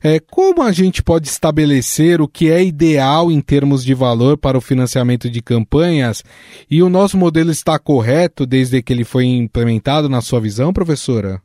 É, 0.02 0.20
como 0.20 0.62
a 0.62 0.72
gente 0.72 1.02
pode 1.02 1.28
estabelecer 1.28 2.20
o 2.20 2.28
que 2.28 2.50
é 2.50 2.64
ideal 2.64 3.30
em 3.30 3.40
termos 3.40 3.84
de 3.84 3.92
valor 3.92 4.38
para 4.38 4.56
o 4.56 4.60
financiamento 4.60 5.28
de 5.28 5.42
campanhas? 5.42 6.22
E 6.70 6.82
o 6.82 6.88
nosso 6.88 7.18
modelo 7.18 7.50
está 7.50 7.78
correto 7.78 8.46
desde 8.46 8.80
que 8.82 8.92
ele 8.92 9.04
foi 9.04 9.26
implementado, 9.26 10.08
na 10.08 10.20
sua 10.20 10.40
visão, 10.40 10.72
professora? 10.72 11.42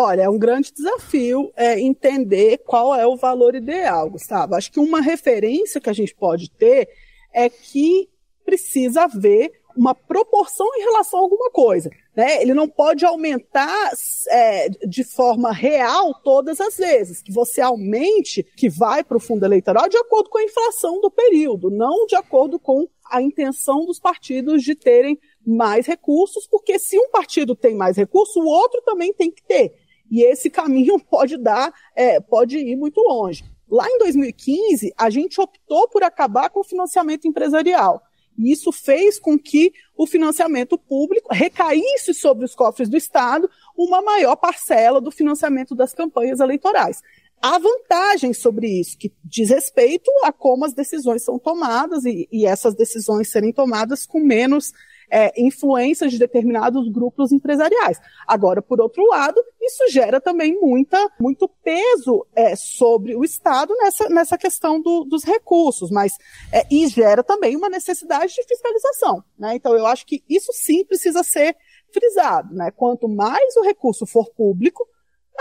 Olha, 0.00 0.22
é 0.22 0.28
um 0.28 0.38
grande 0.38 0.72
desafio 0.72 1.52
é, 1.56 1.80
entender 1.80 2.58
qual 2.58 2.94
é 2.94 3.04
o 3.04 3.16
valor 3.16 3.56
ideal, 3.56 4.08
Gustavo. 4.08 4.54
Acho 4.54 4.70
que 4.70 4.78
uma 4.78 5.00
referência 5.00 5.80
que 5.80 5.90
a 5.90 5.92
gente 5.92 6.14
pode 6.14 6.48
ter 6.52 6.88
é 7.34 7.50
que 7.50 8.08
precisa 8.44 9.02
haver 9.02 9.50
uma 9.76 9.96
proporção 9.96 10.68
em 10.76 10.82
relação 10.82 11.18
a 11.18 11.22
alguma 11.22 11.50
coisa. 11.50 11.90
Né? 12.14 12.40
Ele 12.40 12.54
não 12.54 12.68
pode 12.68 13.04
aumentar 13.04 13.90
é, 14.28 14.68
de 14.86 15.02
forma 15.02 15.50
real 15.50 16.14
todas 16.22 16.60
as 16.60 16.76
vezes. 16.76 17.20
Que 17.20 17.32
você 17.32 17.60
aumente, 17.60 18.44
que 18.56 18.68
vai 18.68 19.02
para 19.02 19.16
o 19.16 19.20
fundo 19.20 19.44
eleitoral, 19.44 19.88
de 19.88 19.96
acordo 19.96 20.30
com 20.30 20.38
a 20.38 20.44
inflação 20.44 21.00
do 21.00 21.10
período, 21.10 21.70
não 21.70 22.06
de 22.06 22.14
acordo 22.14 22.56
com 22.60 22.86
a 23.10 23.20
intenção 23.20 23.84
dos 23.84 23.98
partidos 23.98 24.62
de 24.62 24.76
terem 24.76 25.18
mais 25.44 25.86
recursos, 25.86 26.46
porque 26.46 26.78
se 26.78 26.96
um 26.96 27.10
partido 27.10 27.56
tem 27.56 27.74
mais 27.74 27.96
recursos, 27.96 28.36
o 28.36 28.46
outro 28.46 28.80
também 28.82 29.12
tem 29.12 29.28
que 29.28 29.42
ter. 29.42 29.87
E 30.10 30.22
esse 30.22 30.50
caminho 30.50 30.98
pode 31.10 31.36
dar, 31.36 31.72
é, 31.94 32.20
pode 32.20 32.58
ir 32.58 32.76
muito 32.76 33.00
longe. 33.00 33.44
Lá 33.70 33.86
em 33.88 33.98
2015, 33.98 34.94
a 34.96 35.10
gente 35.10 35.40
optou 35.40 35.88
por 35.88 36.02
acabar 36.02 36.48
com 36.48 36.60
o 36.60 36.64
financiamento 36.64 37.28
empresarial. 37.28 38.02
E 38.38 38.52
isso 38.52 38.70
fez 38.70 39.18
com 39.18 39.36
que 39.36 39.72
o 39.96 40.06
financiamento 40.06 40.78
público 40.78 41.34
recaísse 41.34 42.14
sobre 42.14 42.44
os 42.44 42.54
cofres 42.54 42.88
do 42.88 42.96
Estado 42.96 43.50
uma 43.76 44.00
maior 44.00 44.36
parcela 44.36 45.00
do 45.00 45.10
financiamento 45.10 45.74
das 45.74 45.92
campanhas 45.92 46.38
eleitorais. 46.38 47.02
Há 47.42 47.58
vantagens 47.58 48.40
sobre 48.40 48.68
isso, 48.68 48.96
que 48.96 49.12
diz 49.24 49.50
respeito 49.50 50.10
a 50.24 50.32
como 50.32 50.64
as 50.64 50.72
decisões 50.72 51.22
são 51.22 51.38
tomadas 51.38 52.04
e, 52.04 52.28
e 52.32 52.46
essas 52.46 52.74
decisões 52.74 53.30
serem 53.30 53.52
tomadas 53.52 54.06
com 54.06 54.20
menos 54.20 54.72
é, 55.10 55.32
influências 55.40 56.12
de 56.12 56.18
determinados 56.18 56.88
grupos 56.90 57.32
empresariais. 57.32 57.98
Agora, 58.26 58.60
por 58.60 58.80
outro 58.80 59.04
lado, 59.06 59.42
isso 59.60 59.84
gera 59.90 60.20
também 60.20 60.58
muita, 60.60 60.98
muito 61.20 61.48
peso 61.62 62.26
é, 62.34 62.54
sobre 62.56 63.14
o 63.14 63.24
Estado 63.24 63.74
nessa, 63.76 64.08
nessa 64.08 64.38
questão 64.38 64.80
do, 64.80 65.04
dos 65.04 65.24
recursos, 65.24 65.90
mas 65.90 66.12
é, 66.52 66.66
e 66.70 66.86
gera 66.88 67.22
também 67.22 67.56
uma 67.56 67.68
necessidade 67.68 68.34
de 68.34 68.42
fiscalização. 68.44 69.22
Né? 69.38 69.54
Então, 69.54 69.74
eu 69.74 69.86
acho 69.86 70.06
que 70.06 70.22
isso 70.28 70.52
sim 70.52 70.84
precisa 70.84 71.22
ser 71.22 71.56
frisado. 71.92 72.54
Né? 72.54 72.70
Quanto 72.70 73.08
mais 73.08 73.56
o 73.56 73.62
recurso 73.62 74.06
for 74.06 74.30
público, 74.30 74.86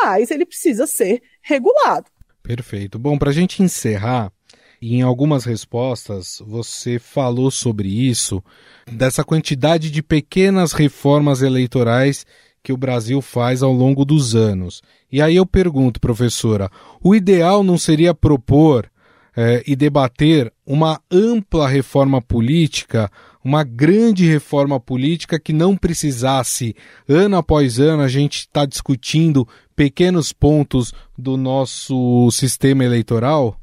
mais 0.01 0.31
ele 0.31 0.45
precisa 0.45 0.85
ser 0.85 1.21
regulado. 1.41 2.09
Perfeito. 2.43 2.97
Bom, 2.97 3.17
para 3.17 3.29
a 3.29 3.33
gente 3.33 3.61
encerrar, 3.61 4.31
Em 4.81 5.01
algumas 5.01 5.43
respostas 5.43 6.41
você 6.45 6.99
falou 6.99 7.49
sobre 7.49 7.89
isso, 7.89 8.43
dessa 8.91 9.23
quantidade 9.23 9.89
de 9.89 10.03
pequenas 10.03 10.71
reformas 10.71 11.41
eleitorais 11.41 12.25
que 12.61 12.71
o 12.71 12.77
Brasil 12.77 13.21
faz 13.21 13.63
ao 13.63 13.73
longo 13.73 14.05
dos 14.05 14.35
anos. 14.35 14.81
E 15.11 15.21
aí 15.21 15.35
eu 15.35 15.45
pergunto, 15.45 15.99
professora, 15.99 16.69
o 17.01 17.15
ideal 17.15 17.63
não 17.63 17.77
seria 17.77 18.13
propor 18.13 18.87
eh, 19.35 19.63
e 19.65 19.75
debater 19.75 20.51
uma 20.65 21.01
ampla 21.09 21.67
reforma 21.67 22.21
política, 22.21 23.09
uma 23.43 23.63
grande 23.63 24.27
reforma 24.27 24.79
política 24.79 25.39
que 25.39 25.53
não 25.53 25.77
precisasse, 25.77 26.75
ano 27.07 27.37
após 27.37 27.79
ano, 27.79 28.03
a 28.03 28.07
gente 28.07 28.39
está 28.39 28.65
discutindo 28.65 29.47
pequenos 29.75 30.33
pontos 30.33 30.93
do 31.17 31.37
nosso 31.37 32.29
sistema 32.31 32.83
eleitoral? 32.83 33.57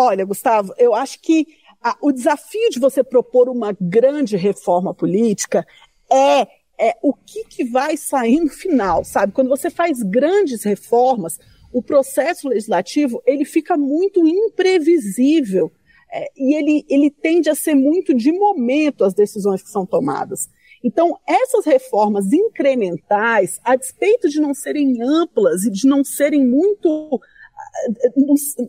Olha, 0.00 0.24
Gustavo, 0.24 0.72
eu 0.78 0.94
acho 0.94 1.20
que 1.20 1.44
a, 1.82 1.96
o 2.00 2.12
desafio 2.12 2.70
de 2.70 2.78
você 2.78 3.02
propor 3.02 3.48
uma 3.48 3.76
grande 3.80 4.36
reforma 4.36 4.94
política 4.94 5.66
é, 6.08 6.42
é 6.78 6.96
o 7.02 7.12
que, 7.12 7.42
que 7.46 7.64
vai 7.64 7.96
sair 7.96 8.38
no 8.38 8.48
final, 8.48 9.02
sabe? 9.02 9.32
Quando 9.32 9.48
você 9.48 9.68
faz 9.68 10.00
grandes 10.00 10.62
reformas, 10.62 11.36
o 11.72 11.82
processo 11.82 12.48
legislativo 12.48 13.20
ele 13.26 13.44
fica 13.44 13.76
muito 13.76 14.24
imprevisível 14.24 15.72
é, 16.12 16.28
e 16.36 16.54
ele, 16.54 16.86
ele 16.88 17.10
tende 17.10 17.50
a 17.50 17.56
ser 17.56 17.74
muito 17.74 18.14
de 18.14 18.30
momento 18.30 19.02
as 19.02 19.14
decisões 19.14 19.64
que 19.64 19.68
são 19.68 19.84
tomadas. 19.84 20.48
Então, 20.84 21.18
essas 21.26 21.66
reformas 21.66 22.32
incrementais, 22.32 23.58
a 23.64 23.74
despeito 23.74 24.28
de 24.28 24.40
não 24.40 24.54
serem 24.54 25.02
amplas 25.02 25.64
e 25.64 25.72
de 25.72 25.88
não 25.88 26.04
serem 26.04 26.46
muito. 26.46 27.20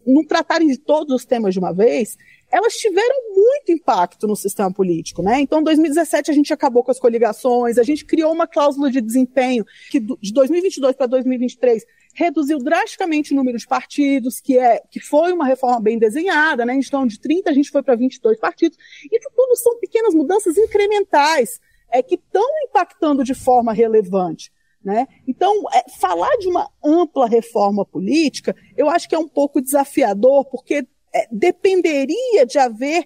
Não, 0.06 0.24
tratarem 0.26 0.68
de 0.68 0.78
todos 0.78 1.16
os 1.16 1.26
temas 1.26 1.54
de 1.54 1.60
uma 1.60 1.74
vez, 1.74 2.18
elas 2.52 2.74
tiveram 2.74 3.16
muito 3.36 3.72
impacto 3.72 4.28
no 4.28 4.36
sistema 4.36 4.72
político, 4.72 5.22
né? 5.22 5.40
Então, 5.40 5.60
em 5.60 5.64
2017 5.64 6.32
a 6.32 6.34
gente 6.34 6.52
acabou 6.52 6.84
com 6.84 6.92
as 6.92 7.00
coligações, 7.00 7.78
a 7.78 7.84
gente 7.84 8.06
criou 8.06 8.34
uma 8.34 8.48
cláusula 8.48 8.90
de 8.90 9.02
desempenho 9.02 9.66
que 9.92 10.00
de 10.00 10.34
2022 10.34 10.96
para 10.96 11.08
2023 11.08 11.86
reduziu 12.14 12.58
drasticamente 12.60 13.34
o 13.34 13.36
número 13.36 13.58
de 13.58 13.68
partidos, 13.68 14.40
que 14.40 14.58
é 14.58 14.82
que 14.90 15.00
foi 15.00 15.32
uma 15.32 15.46
reforma 15.46 15.80
bem 15.80 15.98
desenhada, 16.00 16.66
né? 16.66 16.74
Então, 16.76 17.06
de 17.06 17.20
30 17.20 17.50
a 17.50 17.54
gente 17.54 17.70
foi 17.70 17.84
para 17.84 17.96
22 17.96 18.40
partidos. 18.40 18.78
Isso 19.12 19.30
tudo 19.36 19.56
são 19.56 19.80
pequenas 19.80 20.14
mudanças 20.14 20.58
incrementais 20.58 21.60
é, 21.92 22.02
que 22.02 22.16
estão 22.16 22.48
impactando 22.68 23.24
de 23.24 23.34
forma 23.34 23.74
relevante. 23.74 24.52
Né? 24.84 25.08
Então, 25.28 25.54
é, 25.74 25.90
falar 26.00 26.36
de 26.38 26.48
uma 26.48 26.70
ampla 26.84 27.28
reforma 27.28 27.86
política, 27.86 28.56
eu 28.78 28.90
acho 28.90 29.10
que 29.10 29.16
é 29.16 29.20
um 29.20 29.28
pouco 29.28 29.62
desafiador, 29.62 30.46
porque 30.46 30.88
é, 31.14 31.28
dependeria 31.32 32.46
de 32.46 32.58
haver 32.58 33.06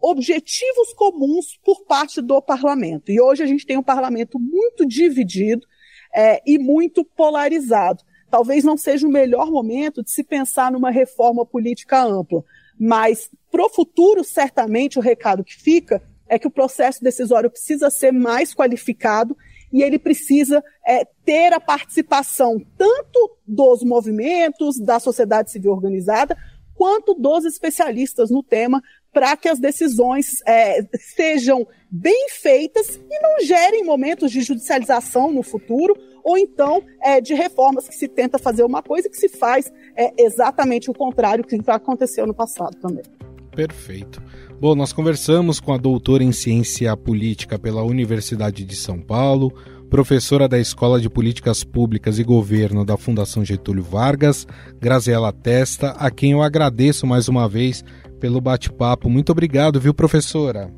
objetivos 0.00 0.92
comuns 0.94 1.58
por 1.64 1.84
parte 1.84 2.20
do 2.20 2.40
parlamento. 2.40 3.12
E 3.12 3.20
hoje 3.20 3.42
a 3.42 3.46
gente 3.46 3.66
tem 3.66 3.76
um 3.76 3.82
parlamento 3.82 4.38
muito 4.38 4.86
dividido 4.86 5.66
é, 6.12 6.42
e 6.44 6.58
muito 6.58 7.04
polarizado. 7.04 8.02
Talvez 8.30 8.64
não 8.64 8.76
seja 8.76 9.06
o 9.06 9.10
melhor 9.10 9.50
momento 9.50 10.02
de 10.02 10.10
se 10.10 10.24
pensar 10.24 10.72
numa 10.72 10.90
reforma 10.90 11.44
política 11.44 12.02
ampla, 12.02 12.42
mas 12.78 13.30
para 13.50 13.64
o 13.64 13.68
futuro, 13.68 14.24
certamente, 14.24 14.98
o 14.98 15.02
recado 15.02 15.44
que 15.44 15.54
fica 15.54 16.02
é 16.26 16.38
que 16.38 16.46
o 16.46 16.50
processo 16.50 17.04
decisório 17.04 17.50
precisa 17.50 17.90
ser 17.90 18.10
mais 18.10 18.54
qualificado 18.54 19.36
e 19.72 19.82
ele 19.82 19.98
precisa 19.98 20.62
é, 20.86 21.04
ter 21.24 21.52
a 21.52 21.60
participação 21.60 22.60
tanto 22.76 23.36
dos 23.46 23.82
movimentos, 23.82 24.78
da 24.78 25.00
sociedade 25.00 25.50
civil 25.50 25.72
organizada, 25.72 26.36
quanto 26.74 27.14
dos 27.14 27.44
especialistas 27.44 28.30
no 28.30 28.42
tema, 28.42 28.82
para 29.12 29.36
que 29.36 29.48
as 29.48 29.58
decisões 29.58 30.42
é, 30.46 30.84
sejam 31.14 31.66
bem 31.90 32.28
feitas 32.30 32.96
e 32.96 33.20
não 33.20 33.44
gerem 33.44 33.84
momentos 33.84 34.32
de 34.32 34.40
judicialização 34.40 35.30
no 35.30 35.42
futuro, 35.42 35.94
ou 36.24 36.38
então 36.38 36.82
é, 37.02 37.20
de 37.20 37.34
reformas 37.34 37.88
que 37.88 37.94
se 37.94 38.08
tenta 38.08 38.38
fazer 38.38 38.64
uma 38.64 38.82
coisa 38.82 39.08
que 39.08 39.16
se 39.16 39.28
faz 39.28 39.70
é, 39.96 40.12
exatamente 40.18 40.90
o 40.90 40.94
contrário 40.94 41.44
que 41.44 41.58
aconteceu 41.66 42.26
no 42.26 42.34
passado 42.34 42.76
também. 42.80 43.04
Perfeito. 43.54 44.22
Bom, 44.62 44.76
nós 44.76 44.92
conversamos 44.92 45.58
com 45.58 45.72
a 45.72 45.76
doutora 45.76 46.22
em 46.22 46.30
ciência 46.30 46.96
política 46.96 47.58
pela 47.58 47.82
Universidade 47.82 48.64
de 48.64 48.76
São 48.76 48.96
Paulo, 49.00 49.52
professora 49.90 50.46
da 50.46 50.56
Escola 50.56 51.00
de 51.00 51.10
Políticas 51.10 51.64
Públicas 51.64 52.16
e 52.20 52.22
Governo 52.22 52.84
da 52.84 52.96
Fundação 52.96 53.44
Getúlio 53.44 53.82
Vargas, 53.82 54.46
Graziela 54.80 55.32
Testa, 55.32 55.96
a 55.98 56.12
quem 56.12 56.30
eu 56.30 56.42
agradeço 56.42 57.08
mais 57.08 57.26
uma 57.26 57.48
vez 57.48 57.82
pelo 58.20 58.40
bate-papo. 58.40 59.10
Muito 59.10 59.32
obrigado, 59.32 59.80
viu, 59.80 59.92
professora? 59.92 60.70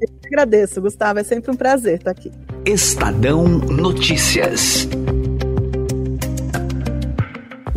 Eu 0.00 0.08
agradeço, 0.26 0.80
Gustavo. 0.80 1.18
É 1.18 1.24
sempre 1.24 1.50
um 1.50 1.56
prazer 1.56 1.96
estar 1.96 2.12
aqui. 2.12 2.30
Estadão 2.64 3.48
Notícias. 3.48 4.86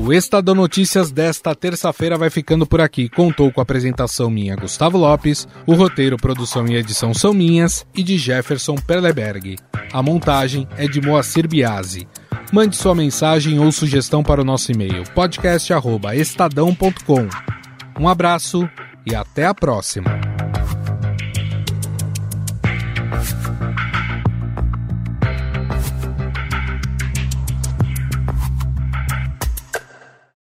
O 0.09 0.11
Estadão 0.11 0.55
Notícias 0.55 1.11
desta 1.11 1.53
terça-feira 1.53 2.17
vai 2.17 2.31
ficando 2.31 2.65
por 2.65 2.81
aqui. 2.81 3.07
Contou 3.07 3.51
com 3.51 3.61
a 3.61 3.63
apresentação 3.63 4.27
minha, 4.27 4.55
Gustavo 4.55 4.97
Lopes, 4.97 5.47
o 5.67 5.75
roteiro, 5.75 6.17
produção 6.17 6.67
e 6.67 6.75
edição 6.75 7.13
são 7.13 7.31
minhas 7.31 7.85
e 7.93 8.01
de 8.01 8.17
Jefferson 8.17 8.73
Perleberg. 8.73 9.55
A 9.93 10.01
montagem 10.01 10.67
é 10.77 10.87
de 10.87 10.99
Moacir 10.99 11.47
Biasi. 11.47 12.07
Mande 12.51 12.75
sua 12.75 12.95
mensagem 12.95 13.59
ou 13.59 13.71
sugestão 13.71 14.23
para 14.23 14.41
o 14.41 14.43
nosso 14.43 14.71
e-mail 14.71 15.03
podcast@estadão.com. 15.13 17.29
Um 17.99 18.09
abraço 18.09 18.67
e 19.05 19.13
até 19.13 19.45
a 19.45 19.53
próxima. 19.53 20.28